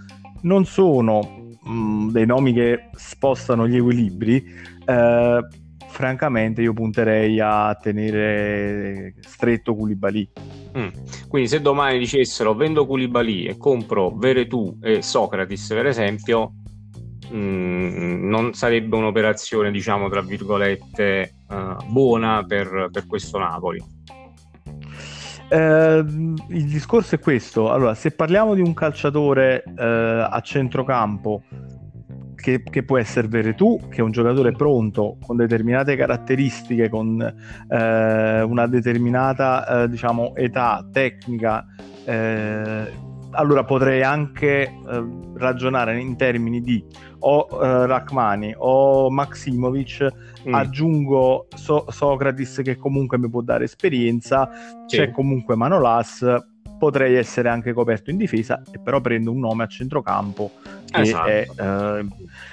non 0.43 0.65
sono 0.65 1.49
mh, 1.63 1.71
mm, 1.71 2.11
dei 2.11 2.27
nomi 2.27 2.53
che 2.53 2.89
spostano 2.95 3.67
gli 3.67 3.77
equilibri, 3.77 4.45
eh, 4.85 5.41
francamente 5.89 6.63
io 6.63 6.73
punterei 6.73 7.41
a 7.41 7.75
tenere 7.81 9.15
stretto 9.21 9.75
Koulibaly. 9.75 10.31
Mm. 10.77 10.89
Quindi 11.29 11.49
se 11.49 11.61
domani 11.61 11.99
dicessero 11.99 12.55
vendo 12.55 12.87
Koulibaly 12.87 13.45
e 13.45 13.57
compro 13.57 14.11
Veretù 14.11 14.79
e 14.83 15.01
Socrates 15.03 15.69
per 15.69 15.87
esempio, 15.87 16.53
mm, 17.33 18.29
non 18.29 18.55
sarebbe 18.55 18.97
un'operazione 18.97 19.71
diciamo 19.71 20.09
tra 20.09 20.23
virgolette 20.23 21.35
uh, 21.49 21.85
buona 21.87 22.45
per, 22.47 22.89
per 22.91 23.07
questo 23.07 23.39
Napoli. 23.39 23.95
Eh, 25.49 26.05
il 26.49 26.65
discorso 26.67 27.15
è 27.15 27.19
questo. 27.19 27.71
Allora, 27.71 27.95
se 27.95 28.11
parliamo 28.11 28.55
di 28.55 28.61
un 28.61 28.75
calciatore 28.75 29.63
eh, 29.63 29.85
a 30.29 30.41
centrocampo 30.41 31.43
che, 32.35 32.63
che, 32.63 32.83
può 32.85 32.99
essere 32.99 33.29
Veretù, 33.29 33.89
che 33.89 33.99
è 33.99 34.01
un 34.03 34.11
giocatore 34.11 34.53
pronto 34.53 35.19
con 35.25 35.37
determinate 35.37 35.97
caratteristiche, 35.97 36.89
con 36.89 37.21
eh, 37.21 38.43
una 38.43 38.67
determinata 38.67 39.83
eh, 39.83 39.89
diciamo, 39.89 40.35
età 40.35 40.87
tecnica, 40.93 41.65
eh, 42.05 42.93
allora 43.37 43.65
potrei 43.65 44.03
anche 44.03 44.63
eh, 44.63 45.05
ragionare 45.37 46.01
in 46.01 46.17
termini 46.17 46.61
di 46.61 46.85
o 47.21 47.49
eh, 47.51 47.87
Rachmani 47.87 48.55
o 48.57 49.11
Maximovic, 49.11 50.09
mm. 50.49 50.55
aggiungo 50.55 51.49
so- 51.55 51.87
Socrates 51.89 52.61
che 52.63 52.77
comunque 52.77 53.19
mi 53.19 53.29
può 53.29 53.43
dare 53.43 53.65
esperienza, 53.65 54.49
sì. 54.87 54.97
c'è 54.97 55.11
comunque 55.11 55.55
Manolas 55.55 56.25
potrei 56.79 57.15
essere 57.15 57.49
anche 57.49 57.73
coperto 57.73 58.11
in 58.11 58.17
difesa 58.17 58.63
e 58.71 58.79
però 58.79 59.01
prendo 59.01 59.31
un 59.31 59.39
nome 59.39 59.65
a 59.65 59.67
centrocampo 59.67 60.51
esatto. 60.93 61.29
è, 61.29 61.47
eh, 61.57 62.07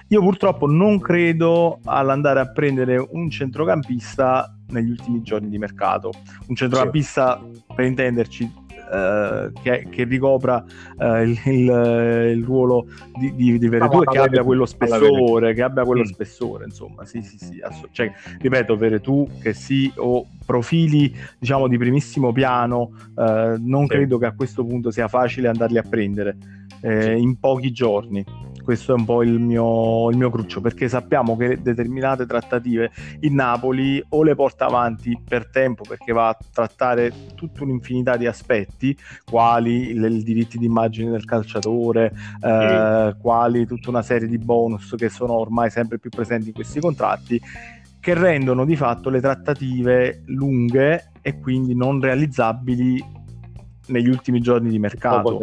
io 0.08 0.22
purtroppo 0.22 0.66
non 0.66 1.00
credo 1.00 1.80
all'andare 1.84 2.40
a 2.40 2.50
prendere 2.52 2.98
un 2.98 3.30
centrocampista 3.30 4.56
negli 4.70 4.90
ultimi 4.90 5.22
giorni 5.22 5.50
di 5.50 5.58
mercato 5.58 6.12
un 6.48 6.56
centrocampista 6.56 7.42
sì. 7.52 7.64
per 7.76 7.86
intenderci 7.86 8.54
Uh, 8.94 9.52
che, 9.64 9.88
che, 9.90 10.04
ricopra 10.04 10.64
uh, 10.98 11.16
il, 11.24 11.40
il, 11.46 12.32
il, 12.36 12.44
ruolo 12.44 12.86
di, 13.18 13.34
di, 13.34 13.58
di 13.58 13.68
Veretù 13.68 14.04
e 14.04 14.06
che 14.06 14.20
abbia 14.20 14.44
quello 14.44 14.68
spessore, 14.68 15.56
che 15.56 15.64
abbia 15.64 15.84
quello 15.84 16.02
mm. 16.02 16.06
spessore, 16.06 16.66
insomma, 16.66 17.04
sì, 17.04 17.24
sì, 17.24 17.40
sì, 17.40 17.60
ass- 17.60 17.88
cioè, 17.90 18.12
ripeto, 18.40 18.78
Veretù 18.78 19.28
che 19.42 19.54
sì, 19.54 19.92
o 19.96 20.28
profili, 20.46 21.12
diciamo, 21.40 21.68
di 21.68 21.80
primissimo 21.80 22.32
piano, 22.32 22.92
uh, 23.16 23.56
non 23.58 23.88
sì. 23.88 23.96
credo 23.96 24.20
che 24.20 24.28
a 24.28 24.34
questo 24.34 24.64
punto 24.64 24.92
sia 24.92 25.08
facile 25.08 25.48
andarli 25.48 25.80
a 25.80 25.84
prendere 25.84 26.38
eh, 26.82 27.18
in 27.18 27.40
pochi 27.40 27.72
giorni 27.72 28.24
questo 28.64 28.94
è 28.94 28.98
un 28.98 29.06
po' 29.06 29.22
il 29.22 29.40
mio, 29.40 30.10
il 30.10 30.18
mio, 30.18 30.30
cruccio 30.30 30.62
perché 30.62 30.88
sappiamo 30.88 31.36
che 31.38 31.62
determinate 31.62 32.26
trattative 32.26 32.92
il 33.20 33.34
Napoli 33.34 34.04
o 34.10 34.24
le 34.24 34.36
porta 34.36 34.66
avanti 34.66 35.20
per 35.24 35.50
tempo 35.50 35.84
perché 35.88 36.14
va 36.14 36.30
a 36.30 36.38
trattare 36.52 37.12
tutta 37.36 37.64
un'infinità 37.64 38.18
di 38.18 38.26
aspetti 38.26 38.98
quali 39.24 39.92
i 39.92 40.24
diritti 40.24 40.58
d'immagine 40.58 41.12
del 41.12 41.26
calciatore 41.26 42.14
eh, 42.42 43.16
quali 43.22 43.68
tutta 43.68 43.90
una 43.90 44.02
serie 44.02 44.28
di 44.28 44.38
bonus 44.38 44.96
che 44.98 45.10
sono 45.10 45.34
ormai 45.34 45.70
sempre 45.70 46.00
più 46.00 46.10
presenti 46.10 46.48
in 46.48 46.54
questi 46.54 46.80
contratti 46.80 47.42
che 48.00 48.14
rendono 48.14 48.66
di 48.66 48.76
fatto 48.76 49.10
le 49.10 49.22
trattative 49.22 50.24
lunghe 50.26 51.12
e 51.22 51.40
quindi 51.40 51.76
non 51.76 52.02
realizzabili 52.02 53.22
negli 53.88 54.08
ultimi 54.08 54.40
giorni 54.40 54.70
di 54.70 54.80
mercato. 54.80 55.40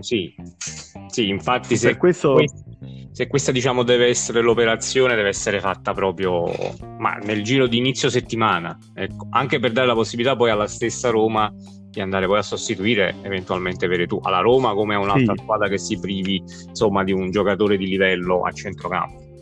Sì. 0.00 0.34
sì, 1.08 1.28
infatti 1.28 1.76
se, 1.76 1.96
questo... 1.96 2.36
se 3.12 3.26
questa 3.26 3.52
diciamo 3.52 3.82
deve 3.82 4.06
essere 4.06 4.40
l'operazione 4.40 5.14
deve 5.14 5.28
essere 5.28 5.60
fatta 5.60 5.92
proprio 5.92 6.50
ma 6.98 7.14
nel 7.14 7.42
giro 7.42 7.66
di 7.66 7.78
inizio 7.78 8.08
settimana, 8.10 8.76
ecco. 8.94 9.28
anche 9.30 9.58
per 9.58 9.72
dare 9.72 9.86
la 9.86 9.94
possibilità 9.94 10.36
poi 10.36 10.50
alla 10.50 10.66
stessa 10.66 11.10
Roma 11.10 11.52
di 11.90 12.00
andare 12.00 12.26
poi 12.26 12.38
a 12.38 12.42
sostituire 12.42 13.14
eventualmente 13.22 13.86
Veretù 13.86 14.18
alla 14.20 14.40
Roma 14.40 14.74
come 14.74 14.96
a 14.96 14.98
un'altra 14.98 15.34
sì. 15.36 15.42
squadra 15.42 15.68
che 15.68 15.78
si 15.78 15.98
privi 16.00 16.42
insomma 16.66 17.04
di 17.04 17.12
un 17.12 17.30
giocatore 17.30 17.76
di 17.76 17.86
livello 17.86 18.42
a 18.42 18.50
centrocampo 18.50 19.33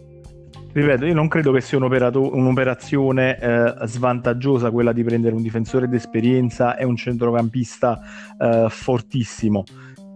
ripeto, 0.72 1.06
io 1.06 1.14
non 1.14 1.28
credo 1.28 1.52
che 1.52 1.61
sia 1.61 1.78
un'operazione 1.78 3.38
eh, 3.38 3.74
svantaggiosa 3.85 4.70
quella 4.70 4.92
di 4.92 5.04
prendere 5.04 5.35
un 5.35 5.42
difensore 5.42 5.88
d'esperienza 5.88 6.76
e 6.76 6.85
un 6.85 6.96
centrocampista 6.96 8.00
eh, 8.38 8.66
fortissimo. 8.68 9.64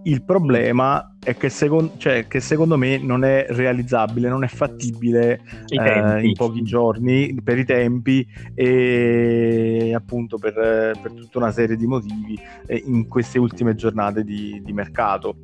Il 0.05 0.23
problema 0.23 1.17
è 1.19 1.37
che, 1.37 1.49
second- 1.49 1.97
cioè, 1.97 2.29
che, 2.29 2.39
secondo 2.39 2.77
me 2.77 2.97
non 2.97 3.25
è 3.25 3.47
realizzabile, 3.49 4.29
non 4.29 4.45
è 4.45 4.47
fattibile 4.47 5.41
eh, 5.69 6.25
in 6.25 6.33
pochi 6.35 6.63
giorni 6.63 7.37
per 7.43 7.59
i 7.59 7.65
tempi 7.65 8.25
e 8.55 9.93
appunto 9.93 10.39
per, 10.39 10.55
per 10.55 11.13
tutta 11.13 11.39
una 11.39 11.51
serie 11.51 11.75
di 11.75 11.89
motivi 11.89 12.39
eh, 12.67 12.85
in 12.87 13.09
queste 13.09 13.41
ultime 13.41 13.75
giornate 13.75 14.23
di, 14.23 14.63
di 14.65 14.73
mercato. 14.73 15.35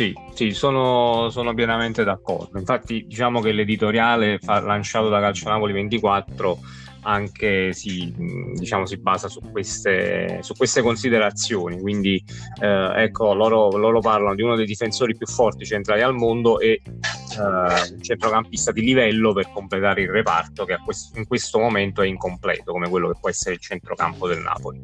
Sì, 0.00 0.14
sì 0.32 0.52
sono, 0.52 1.28
sono, 1.28 1.52
pienamente 1.52 2.04
d'accordo. 2.04 2.58
Infatti, 2.58 3.04
diciamo 3.06 3.42
che 3.42 3.52
l'editoriale 3.52 4.38
fa, 4.38 4.58
lanciato 4.58 5.10
da 5.10 5.20
Calcio 5.20 5.50
Napoli 5.50 5.74
24 5.74 6.58
anche 7.02 7.74
si, 7.74 8.10
diciamo, 8.54 8.86
si 8.86 8.96
basa 8.96 9.28
su 9.28 9.40
queste, 9.52 10.38
su 10.40 10.54
queste 10.54 10.80
considerazioni. 10.80 11.78
Quindi, 11.78 12.14
eh, 12.62 13.02
ecco, 13.02 13.34
loro, 13.34 13.76
loro, 13.76 14.00
parlano 14.00 14.34
di 14.34 14.40
uno 14.40 14.56
dei 14.56 14.64
difensori 14.64 15.14
più 15.14 15.26
forti 15.26 15.66
centrali 15.66 16.00
al 16.00 16.14
mondo 16.14 16.60
e 16.60 16.80
eh, 16.80 17.92
un 17.92 18.00
centrocampista 18.00 18.72
di 18.72 18.80
livello 18.80 19.34
per 19.34 19.50
completare 19.52 20.00
il 20.00 20.08
reparto 20.08 20.64
che 20.64 20.78
questo, 20.82 21.18
in 21.18 21.26
questo 21.26 21.58
momento 21.58 22.00
è 22.00 22.06
incompleto, 22.06 22.72
come 22.72 22.88
quello 22.88 23.08
che 23.08 23.18
può 23.20 23.28
essere 23.28 23.56
il 23.56 23.60
centrocampo 23.60 24.26
del 24.26 24.38
Napoli. 24.38 24.80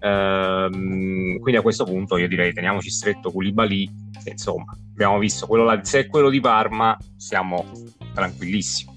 Ehm, 0.00 1.38
quindi 1.38 1.56
a 1.56 1.62
questo 1.62 1.84
punto 1.84 2.18
io 2.18 2.28
direi 2.28 2.52
teniamoci 2.52 2.90
stretto 2.90 3.32
Koulibaly 3.32 4.03
che 4.24 4.30
insomma 4.30 4.76
abbiamo 4.92 5.18
visto 5.18 5.46
quello 5.46 5.64
là, 5.64 5.78
se 5.84 6.00
è 6.00 6.06
quello 6.06 6.30
di 6.30 6.40
Parma 6.40 6.96
siamo 7.16 7.64
tranquillissimi 8.14 8.92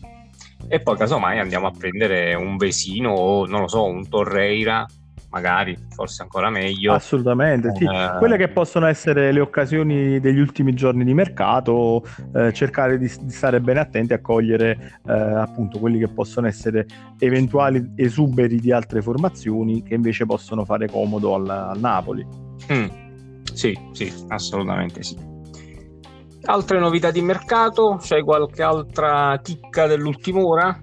e 0.69 0.79
poi 0.79 0.97
casomai 0.97 1.39
andiamo 1.39 1.67
a 1.67 1.71
prendere 1.71 2.33
un 2.33 2.57
Vesino 2.57 3.11
o 3.11 3.45
non 3.45 3.61
lo 3.61 3.67
so 3.67 3.85
un 3.85 4.07
Torreira 4.07 4.85
magari, 5.29 5.77
forse 5.89 6.21
ancora 6.23 6.49
meglio. 6.49 6.93
Assolutamente, 6.93 7.71
sì. 7.75 7.83
Eh... 7.83 8.15
Quelle 8.17 8.37
che 8.37 8.47
possono 8.47 8.87
essere 8.87 9.31
le 9.31 9.39
occasioni 9.39 10.19
degli 10.19 10.39
ultimi 10.39 10.73
giorni 10.73 11.03
di 11.03 11.13
mercato, 11.13 12.03
eh, 12.33 12.53
cercare 12.53 12.97
di, 12.97 13.11
di, 13.21 13.31
stare 13.31 13.59
bene 13.59 13.79
attenti 13.81 14.13
a 14.13 14.21
cogliere 14.21 14.99
eh, 15.05 15.11
appunto 15.11 15.79
quelli 15.79 15.99
che 15.99 16.07
possono 16.07 16.47
essere 16.47 16.85
eventuali 17.19 17.93
esuberi 17.95 18.59
di 18.59 18.71
altre 18.71 19.01
formazioni 19.01 19.83
che 19.83 19.95
invece 19.95 20.25
possono 20.25 20.65
fare 20.65 20.89
comodo 20.89 21.35
al, 21.35 21.49
al 21.49 21.79
Napoli. 21.79 22.25
Mm. 22.71 22.96
Sì, 23.57 23.75
sì, 23.91 24.13
assolutamente 24.27 25.01
sì. 25.01 25.17
Altre 26.43 26.79
novità 26.79 27.09
di 27.09 27.21
mercato? 27.21 27.97
C'hai 27.99 28.21
qualche 28.21 28.61
altra 28.61 29.39
chicca 29.41 29.87
dell'ultima 29.87 30.45
ora? 30.45 30.81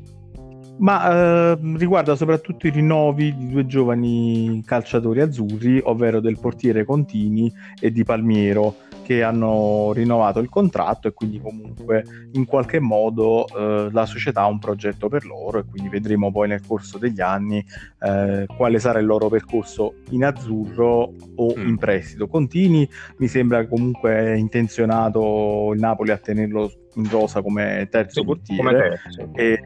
ma 0.77 1.53
eh, 1.53 1.59
riguarda 1.77 2.17
soprattutto 2.17 2.67
i 2.67 2.71
rinnovi 2.71 3.37
di 3.37 3.49
due 3.49 3.67
giovani 3.67 4.61
calciatori 4.67 5.21
azzurri, 5.21 5.81
ovvero 5.85 6.21
del 6.21 6.39
portiere 6.41 6.85
Contini 6.85 7.53
e 7.81 7.93
di 7.93 8.03
Palmiero, 8.03 8.75
che 9.05 9.23
hanno 9.23 9.93
rinnovato 9.93 10.41
il 10.41 10.49
contratto 10.49 11.09
e 11.09 11.13
quindi 11.13 11.39
comunque 11.39 12.05
in 12.33 12.47
qualche 12.47 12.81
modo 12.81 13.47
eh, 13.47 13.91
la 13.93 14.07
società 14.07 14.41
ha 14.41 14.47
un 14.47 14.59
progetto 14.59 15.09
per 15.09 15.27
loro 15.27 15.59
e 15.59 15.65
quindi 15.65 15.91
vedremo 15.91 16.33
poi 16.33 16.49
nel 16.49 16.63
corso 16.67 16.97
degli 16.97 17.21
anni 17.21 17.65
eh, 18.01 18.47
quale 18.57 18.79
sarà 18.79 18.99
il 18.99 19.07
loro 19.07 19.29
percorso 19.29 19.97
in 20.11 20.25
azzurro 20.25 21.13
o 21.37 21.55
mm. 21.57 21.69
in 21.69 21.77
prestito. 21.77 22.27
Contini 22.27 22.89
mi 23.19 23.29
sembra 23.29 23.67
comunque 23.67 24.39
intenzionato 24.39 25.73
il 25.75 25.81
Napoli 25.81 26.11
a 26.11 26.17
tenerlo 26.17 26.73
in 26.95 27.09
rosa 27.11 27.43
come 27.43 27.87
terzo 27.91 28.21
sì, 28.21 28.27
portiere 28.27 28.63
come 28.63 28.79
terzo. 28.79 29.29
E, 29.35 29.61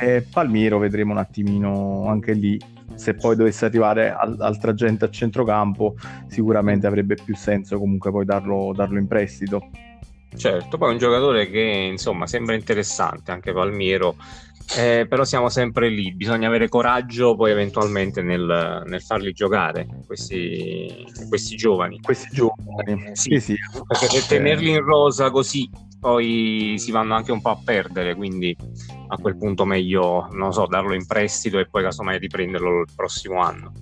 e 0.00 0.26
Palmiro 0.30 0.78
vedremo 0.78 1.12
un 1.12 1.18
attimino 1.18 2.06
anche 2.06 2.32
lì 2.32 2.58
se 2.94 3.14
poi 3.14 3.36
dovesse 3.36 3.64
arrivare 3.64 4.12
al, 4.12 4.36
altra 4.40 4.74
gente 4.74 5.04
a 5.04 5.10
centrocampo 5.10 5.96
sicuramente 6.28 6.86
avrebbe 6.86 7.16
più 7.22 7.34
senso 7.34 7.78
comunque 7.78 8.10
poi 8.10 8.24
darlo, 8.24 8.72
darlo 8.74 8.98
in 8.98 9.06
prestito. 9.06 9.70
Certo 10.34 10.78
poi 10.78 10.88
è 10.88 10.92
un 10.92 10.98
giocatore 10.98 11.50
che 11.50 11.60
insomma 11.60 12.26
sembra 12.26 12.54
interessante 12.54 13.32
anche 13.32 13.52
Palmiero 13.52 14.16
eh, 14.76 15.06
però 15.06 15.24
siamo 15.24 15.50
sempre 15.50 15.88
lì, 15.90 16.14
bisogna 16.14 16.48
avere 16.48 16.68
coraggio 16.68 17.34
poi 17.34 17.50
eventualmente 17.50 18.22
nel, 18.22 18.82
nel 18.86 19.02
farli 19.02 19.32
giocare 19.32 19.86
questi, 20.06 21.04
questi 21.28 21.56
giovani. 21.56 22.00
Questi 22.00 22.28
giovani, 22.32 23.08
eh, 23.08 23.16
sì, 23.16 23.38
sì, 23.38 23.54
perché 23.86 24.06
per 24.10 24.24
tenerli 24.24 24.70
in 24.70 24.80
rosa 24.80 25.30
così 25.30 25.68
poi 26.02 26.74
si 26.78 26.90
vanno 26.90 27.14
anche 27.14 27.30
un 27.30 27.40
po' 27.40 27.50
a 27.50 27.58
perdere, 27.64 28.16
quindi 28.16 28.56
a 29.06 29.16
quel 29.18 29.36
punto 29.36 29.64
meglio, 29.64 30.26
non 30.32 30.52
so, 30.52 30.66
darlo 30.66 30.94
in 30.94 31.06
prestito 31.06 31.60
e 31.60 31.68
poi 31.68 31.84
casomai 31.84 32.18
riprenderlo 32.18 32.80
il 32.80 32.88
prossimo 32.92 33.40
anno. 33.40 33.72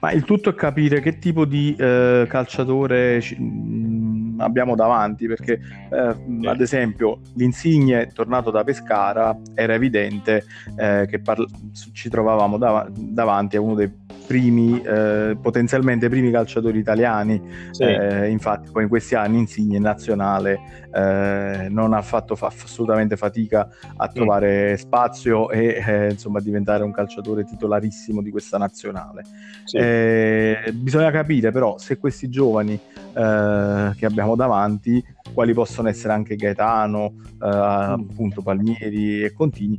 Ma 0.00 0.12
il 0.12 0.24
tutto 0.24 0.50
è 0.50 0.54
capire 0.54 1.00
che 1.00 1.18
tipo 1.18 1.46
di 1.46 1.74
eh, 1.78 2.26
calciatore 2.28 3.22
ci, 3.22 3.40
mh, 3.40 4.34
mm, 4.34 4.40
abbiamo 4.40 4.74
davanti, 4.74 5.26
perché 5.26 5.54
eh, 5.54 6.14
sì. 6.14 6.46
ad 6.46 6.60
esempio 6.60 7.20
l'Insigne 7.36 8.08
tornato 8.12 8.50
da 8.50 8.62
Pescara 8.62 9.34
era 9.54 9.72
evidente 9.72 10.44
eh, 10.76 11.06
che 11.08 11.20
parla- 11.20 11.48
ci 11.92 12.10
trovavamo 12.10 12.58
dav- 12.58 12.90
davanti 12.90 13.56
a 13.56 13.62
uno 13.62 13.76
dei 13.76 13.90
primi, 14.26 14.80
eh, 14.82 15.36
potenzialmente 15.40 16.08
primi 16.08 16.30
calciatori 16.30 16.78
italiani. 16.78 17.40
Sì. 17.70 17.82
Eh, 17.82 18.28
infatti, 18.28 18.70
poi 18.70 18.84
in 18.84 18.88
questi 18.88 19.14
anni 19.14 19.38
Insigne 19.38 19.76
in 19.76 19.82
nazionale 19.82 20.84
eh, 20.92 21.68
non 21.70 21.92
ha 21.92 22.02
fatto 22.02 22.36
fa- 22.36 22.46
assolutamente 22.46 23.16
fatica 23.16 23.68
a 23.96 24.08
mm. 24.08 24.14
trovare 24.14 24.72
mm. 24.72 24.74
spazio 24.74 25.50
e 25.50 25.82
eh, 25.86 26.10
insomma 26.10 26.40
diventare 26.40 26.84
un 26.84 26.92
calciatore 26.92 27.44
titolarissimo 27.44 28.22
di 28.22 28.30
questa 28.30 28.58
nazionale. 28.58 29.22
Sì. 29.64 29.76
Eh, 29.76 30.72
bisogna 30.72 31.10
capire 31.10 31.50
però 31.50 31.78
se 31.78 31.98
questi 31.98 32.28
giovani 32.28 32.74
eh, 32.74 33.92
che 33.96 34.06
abbiamo 34.06 34.36
davanti, 34.36 35.04
quali 35.32 35.52
possono 35.52 35.88
essere 35.88 36.12
anche 36.12 36.36
Gaetano, 36.36 37.12
mm. 37.12 37.40
appunto 37.42 38.42
Palmieri 38.42 39.24
e 39.24 39.32
Contini, 39.32 39.78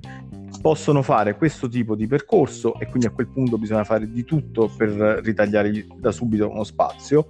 possono 0.66 1.04
fare 1.04 1.36
questo 1.36 1.70
tipo 1.70 1.94
di 1.94 2.08
percorso 2.08 2.80
e 2.80 2.88
quindi 2.88 3.06
a 3.06 3.12
quel 3.12 3.28
punto 3.28 3.60
bisogna 3.60 3.84
fare 3.84 4.10
di 4.10 4.24
tutto 4.24 4.68
per 4.76 4.90
ritagliare 5.24 5.86
da 5.96 6.12
subito 6.12 6.50
uno 6.50 6.64
spazio 6.64 7.28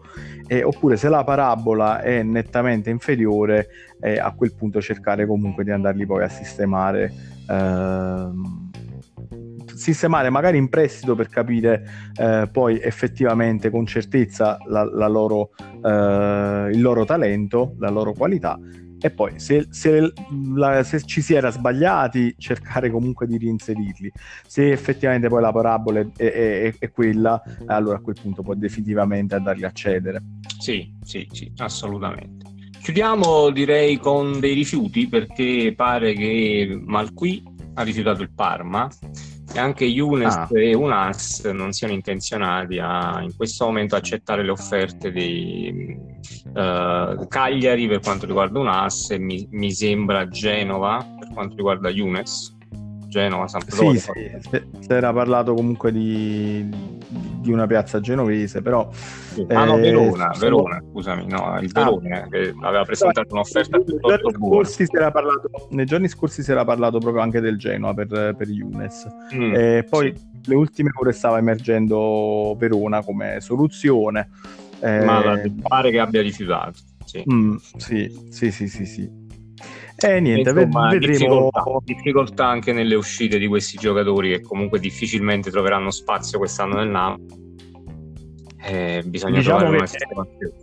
eh, 0.47 0.63
oppure 0.63 0.95
se 0.95 1.09
la 1.09 1.21
parabola 1.25 2.01
è 2.01 2.23
nettamente 2.23 2.89
inferiore 2.89 3.67
eh, 3.99 4.19
a 4.19 4.31
quel 4.31 4.55
punto 4.55 4.79
cercare 4.81 5.25
comunque 5.25 5.65
di 5.65 5.71
andarli 5.71 6.05
poi 6.05 6.23
a 6.23 6.29
sistemare 6.29 7.11
eh, 7.49 8.29
sistemare 9.75 10.29
magari 10.29 10.57
in 10.57 10.69
prestito 10.69 11.13
per 11.13 11.27
capire 11.27 11.83
eh, 12.17 12.47
poi 12.49 12.79
effettivamente 12.79 13.69
con 13.69 13.85
certezza 13.85 14.59
la, 14.67 14.85
la 14.85 15.07
loro, 15.09 15.49
eh, 15.83 16.69
il 16.71 16.81
loro 16.81 17.03
talento, 17.03 17.75
la 17.79 17.89
loro 17.89 18.13
qualità 18.13 18.57
e 19.05 19.11
poi 19.11 19.39
se, 19.39 19.67
se, 19.69 20.13
la, 20.55 20.81
se, 20.81 21.03
ci 21.03 21.21
si 21.21 21.35
era 21.35 21.51
sbagliati 21.51 22.33
cercare 22.39 22.89
comunque 22.89 23.27
di 23.27 23.37
reinserirli. 23.37 24.11
Se 24.47 24.71
effettivamente 24.71 25.27
poi 25.27 25.43
la 25.43 25.51
parabola 25.51 25.99
è, 25.99 26.07
è, 26.15 26.73
è, 26.79 26.89
quella 26.89 27.39
allora 27.67 27.97
a 27.97 27.99
quel 28.01 28.15
punto 28.19 28.41
può 28.41 28.55
definitivamente 28.55 29.35
andarli 29.35 29.63
a 29.63 29.71
cedere. 29.71 30.23
Sì 30.57 30.91
sì 31.03 31.27
sì 31.31 31.51
assolutamente. 31.57 32.51
Chiudiamo 32.81 33.51
direi 33.51 33.97
con 33.97 34.39
dei 34.39 34.55
rifiuti 34.55 35.07
perché 35.07 35.73
pare 35.75 36.13
che 36.13 36.75
Malqui 36.83 37.43
ha 37.75 37.83
rifiutato 37.83 38.23
il 38.23 38.31
Parma 38.33 38.89
e 39.55 39.59
anche 39.59 39.85
Younes 39.85 40.35
ah. 40.35 40.49
e 40.51 40.75
Unas 40.75 41.43
non 41.45 41.71
siano 41.71 41.93
intenzionati 41.93 42.77
a 42.77 43.21
in 43.21 43.35
questo 43.35 43.65
momento 43.65 43.95
accettare 43.95 44.43
le 44.43 44.51
offerte 44.51 45.11
di 45.11 45.97
uh, 46.47 47.25
Cagliari 47.27 47.87
per 47.87 48.01
quanto 48.01 48.25
riguarda 48.25 48.59
Unas 48.59 49.11
e 49.11 49.17
mi, 49.17 49.47
mi 49.51 49.71
sembra 49.71 50.27
Genova 50.27 51.05
per 51.19 51.29
quanto 51.33 51.55
riguarda 51.55 51.89
Younes 51.89 52.54
Genova, 53.15 53.47
Sampdoria. 53.47 53.97
Sì, 53.97 54.11
sì, 54.41 54.61
si 54.79 54.91
era 54.91 55.13
parlato 55.13 55.53
comunque 55.53 55.89
di, 55.93 56.69
di, 57.39 57.49
una 57.49 57.65
piazza 57.65 58.01
genovese, 58.01 58.61
però... 58.61 58.89
Sì. 58.91 59.45
Ah 59.49 59.63
no, 59.63 59.77
Verona, 59.77 60.31
eh, 60.31 60.37
Verona, 60.37 60.83
scusami, 60.91 61.25
no, 61.25 61.57
il 61.61 61.71
Verona 61.71 62.23
ah. 62.23 62.27
che 62.27 62.53
aveva 62.61 62.83
presentato 62.83 63.33
un'offerta 63.33 63.79
piuttosto 63.79 64.31
buona. 64.37 64.67
nei 65.69 65.85
giorni 65.85 66.09
scorsi 66.09 66.43
si 66.43 66.51
era 66.51 66.65
parlato 66.65 66.97
proprio 66.97 67.21
anche 67.21 67.39
del 67.39 67.57
Genova 67.57 67.93
per, 67.93 68.35
per 68.35 68.49
Younes. 68.49 69.07
Mm, 69.33 69.53
e 69.55 69.87
poi 69.89 70.13
sì. 70.13 70.49
le 70.49 70.55
ultime 70.55 70.91
ore 70.99 71.13
stava 71.13 71.37
emergendo 71.37 72.53
Verona 72.57 73.01
come 73.01 73.39
soluzione. 73.39 74.29
Ma 74.81 75.41
eh, 75.41 75.53
pare 75.61 75.89
che 75.89 75.99
abbia 75.99 76.21
rifiutato. 76.21 76.79
Sì. 77.05 77.23
Mm, 77.31 77.55
sì, 77.77 78.27
sì, 78.29 78.51
sì, 78.51 78.67
sì, 78.67 78.85
sì. 78.85 79.23
E 79.97 80.15
eh, 80.15 80.19
niente, 80.19 80.49
Insomma, 80.49 80.89
vedremo. 80.89 81.13
Difficoltà, 81.13 81.63
difficoltà, 81.83 82.47
anche 82.47 82.73
nelle 82.73 82.95
uscite 82.95 83.37
di 83.37 83.47
questi 83.47 83.77
giocatori 83.77 84.29
che 84.29 84.41
comunque 84.41 84.79
difficilmente 84.79 85.49
troveranno 85.49 85.89
spazio 85.89 86.37
quest'anno 86.37 86.75
nel 86.75 86.89
Napoli. 86.89 87.43
Eh, 88.61 89.03
bisogna 89.05 89.37
diciamo 89.37 89.57
trovare 89.59 89.77
una 89.77 89.87
sistemazione. 89.87 90.53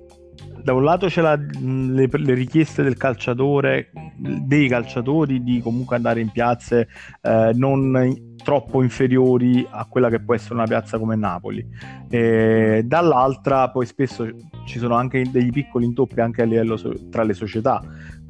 Da 0.62 0.74
un 0.74 0.84
lato 0.84 1.06
c'è 1.06 1.20
la, 1.22 1.34
le, 1.34 2.08
le, 2.08 2.34
richieste 2.34 2.84
del 2.84 2.96
calciatore, 2.96 3.90
dei 4.16 4.68
calciatori 4.68 5.42
di 5.42 5.60
comunque 5.60 5.96
andare 5.96 6.20
in 6.20 6.30
piazze 6.30 6.88
eh, 7.20 7.50
non 7.54 8.36
troppo 8.44 8.82
inferiori 8.82 9.66
a 9.68 9.86
quella 9.86 10.08
che 10.08 10.20
può 10.20 10.34
essere 10.34 10.54
una 10.54 10.66
piazza 10.66 10.98
come 10.98 11.16
Napoli. 11.16 11.66
E 12.08 12.82
dall'altra 12.84 13.70
poi 13.70 13.86
spesso 13.86 14.28
ci 14.64 14.78
sono 14.78 14.94
anche 14.94 15.28
degli 15.28 15.50
piccoli 15.50 15.84
intoppi 15.84 16.20
anche 16.20 16.42
a 16.42 16.44
livello 16.44 16.76
so- 16.76 17.08
tra 17.10 17.24
le 17.24 17.34
società, 17.34 17.82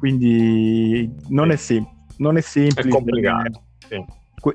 quindi 0.03 1.09
non, 1.29 1.47
sì. 1.47 1.53
è, 1.53 1.55
sem- 1.55 1.87
non 2.17 2.35
è 2.35 2.41
semplice. 2.41 2.89
È 2.89 2.91
complicato. 2.91 3.61
Sì. 3.87 4.03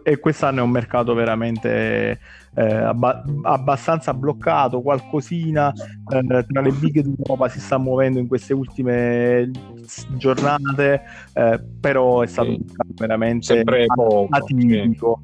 E 0.02 0.18
quest'anno 0.18 0.58
è 0.58 0.62
un 0.62 0.68
mercato 0.68 1.14
veramente 1.14 2.20
eh, 2.54 2.74
abba- 2.74 3.24
abbastanza 3.44 4.12
bloccato, 4.12 4.82
qualcosina 4.82 5.72
eh, 5.72 6.44
tra 6.46 6.60
le 6.60 6.70
big 6.72 7.00
d'Europa 7.00 7.48
si 7.48 7.60
sta 7.60 7.78
muovendo 7.78 8.18
in 8.18 8.26
queste 8.26 8.52
ultime 8.52 9.50
giornate, 10.18 11.02
eh, 11.32 11.58
però 11.80 12.20
è 12.20 12.26
stato 12.26 12.50
sì. 12.50 12.64
veramente 12.94 13.46
sempre 13.46 13.86
atipico. 14.28 15.22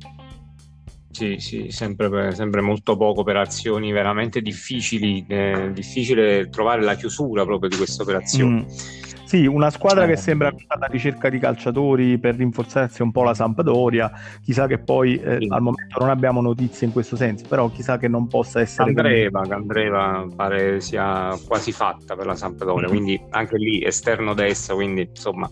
Sì, 1.11 1.37
sì, 1.37 1.67
sempre, 1.69 2.35
sempre, 2.35 2.63
molto 2.63 2.97
poco 2.97 3.25
per 3.25 3.37
azioni 3.37 3.93
veramente 3.93 4.41
difficili, 4.41 5.23
eh, 5.29 5.71
difficile 5.75 6.49
trovare 6.49 6.81
la 6.81 6.95
chiusura 6.95 7.45
proprio 7.45 7.69
di 7.69 7.77
queste 7.77 8.01
operazioni. 8.03 8.63
Mm. 8.63 9.04
Sì, 9.35 9.47
una 9.47 9.71
squadra 9.71 10.07
che 10.07 10.15
sembra 10.15 10.55
alla 10.69 10.87
ricerca 10.87 11.29
di 11.29 11.41
calciatori 11.41 12.19
per 12.19 12.37
rinforzarsi 12.37 13.03
un 13.03 13.11
po' 13.11 13.25
la 13.25 13.35
Sampdoria, 13.35 14.09
chissà 14.41 14.69
che 14.69 14.79
poi 14.79 15.17
eh, 15.17 15.39
sì. 15.41 15.49
al 15.51 15.61
momento 15.61 15.99
non 15.99 16.09
abbiamo 16.09 16.41
notizie 16.41 16.87
in 16.87 16.93
questo 16.93 17.17
senso, 17.17 17.45
però 17.49 17.69
chissà 17.69 17.99
che 17.99 18.07
non 18.07 18.29
possa 18.29 18.61
essere... 18.61 18.95
Candreva. 18.95 19.43
Candreva 19.45 20.25
pare 20.37 20.81
sia 20.81 21.37
quasi 21.49 21.73
fatta 21.73 22.15
per 22.15 22.27
la 22.27 22.37
Sampdoria, 22.37 22.87
mm-hmm. 22.87 22.89
quindi 22.89 23.21
anche 23.31 23.57
lì 23.57 23.85
esterno 23.85 24.35
destra, 24.35 24.77
quindi 24.77 25.09
insomma... 25.11 25.51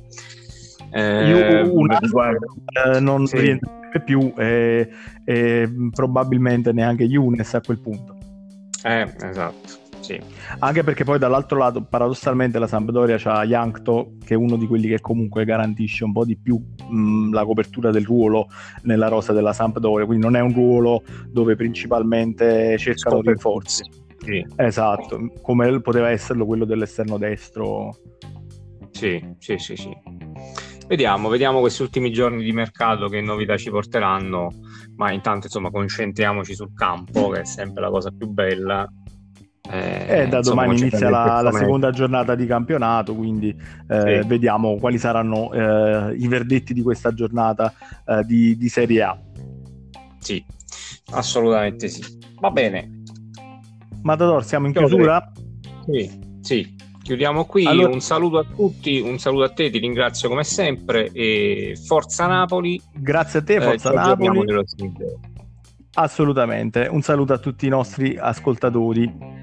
Eh, 0.93 1.27
Io 1.27 1.77
una 1.77 1.99
eh, 1.99 3.01
non 3.01 3.27
sì. 3.27 3.37
rientra 3.37 3.69
più 4.05 4.33
e, 4.37 4.91
e 5.25 5.69
probabilmente 5.93 6.71
neanche 6.71 7.03
Younes 7.03 7.53
a 7.55 7.61
quel 7.61 7.81
punto. 7.81 8.17
Eh, 8.85 9.13
esatto. 9.23 9.82
Sì. 10.03 10.21
Anche 10.59 10.83
perché 10.83 11.05
poi 11.05 11.19
dall'altro 11.19 11.59
lato, 11.59 11.83
paradossalmente, 11.85 12.59
la 12.59 12.67
Sampdoria 12.67 13.19
ha 13.23 13.45
Yankto, 13.45 14.17
che 14.25 14.35
è 14.35 14.37
uno 14.37 14.57
di 14.57 14.67
quelli 14.67 14.89
che 14.89 15.01
comunque 15.01 15.45
garantisce 15.45 16.03
un 16.03 16.13
po' 16.13 16.25
di 16.25 16.37
più 16.37 16.61
mh, 16.89 17.33
la 17.33 17.45
copertura 17.45 17.93
del 17.93 18.05
ruolo 18.05 18.49
nella 18.83 19.07
rosa 19.07 19.33
della 19.33 19.53
Sampdoria, 19.53 20.05
quindi 20.05 20.25
non 20.25 20.35
è 20.35 20.41
un 20.41 20.53
ruolo 20.53 21.03
dove 21.29 21.55
principalmente 21.55 22.77
cercano 22.79 23.17
Scopre 23.17 23.31
rinforzi. 23.31 23.85
Sì. 24.19 24.45
Esatto, 24.57 25.33
come 25.41 25.81
poteva 25.81 26.11
esserlo 26.11 26.47
quello 26.47 26.65
dell'esterno 26.65 27.17
destro. 27.17 27.97
Sì, 28.91 29.25
sì, 29.39 29.57
sì, 29.59 29.77
sì. 29.77 29.91
Vediamo, 30.87 31.29
vediamo 31.29 31.61
questi 31.61 31.83
ultimi 31.83 32.13
giorni 32.13 32.43
di 32.43 32.53
mercato 32.53 33.07
che 33.07 33.21
novità 33.21 33.57
ci 33.57 33.71
porteranno, 33.71 34.51
ma 34.97 35.13
intanto 35.13 35.47
insomma 35.47 35.71
concentriamoci 35.71 36.55
sul 36.55 36.73
campo, 36.75 37.29
che 37.31 37.41
è 37.41 37.45
sempre 37.45 37.83
la 37.83 37.89
cosa 37.89 38.11
più 38.11 38.29
bella. 38.29 38.87
Eh, 39.71 40.23
eh, 40.23 40.29
da 40.29 40.39
insomma, 40.39 40.63
domani 40.63 40.81
inizia 40.81 41.09
la, 41.09 41.41
la, 41.41 41.53
seconda 41.53 41.91
giornata 41.93 42.35
di 42.35 42.47
campionato, 42.47 43.15
quindi 43.15 43.57
eh, 43.89 44.21
sì. 44.21 44.29
vediamo 44.29 44.77
quali 44.77 44.99
saranno 44.99 45.53
eh, 45.53 46.17
i 46.17 46.27
verdetti 46.27 46.75
di 46.75 46.83
questa 46.83 47.15
giornata 47.15 47.73
eh, 48.05 48.25
di, 48.25 48.57
di 48.57 48.69
Serie 48.69 49.03
A. 49.03 49.19
Sì, 50.19 50.45
assolutamente 51.13 51.89
sì. 51.89 52.03
Va 52.41 52.51
bene. 52.51 53.03
Matador, 54.03 54.45
siamo 54.45 54.67
in 54.67 54.73
chiusura? 54.73 55.33
Sì, 55.87 56.11
sì. 56.41 56.81
Chiudiamo 57.03 57.45
qui, 57.47 57.67
allora... 57.67 57.93
un 57.93 58.01
saluto 58.01 58.39
a 58.39 58.45
tutti, 58.45 59.01
un 59.01 59.19
saluto 59.19 59.45
a 59.45 59.51
te, 59.51 59.71
ti 59.71 59.79
ringrazio 59.79 60.29
come 60.29 60.45
sempre 60.45 61.11
e 61.13 61.77
Forza 61.85 62.27
Napoli. 62.27 62.81
Grazie 62.93 63.41
a 63.41 63.43
te, 63.43 63.55
eh, 63.55 63.61
Forza 63.61 63.91
Napoli. 63.91 64.65
Assolutamente, 65.95 66.89
un 66.91 67.03
saluto 67.03 67.33
a 67.33 67.39
tutti 67.39 67.67
i 67.67 67.69
nostri 67.69 68.17
ascoltatori. 68.17 69.42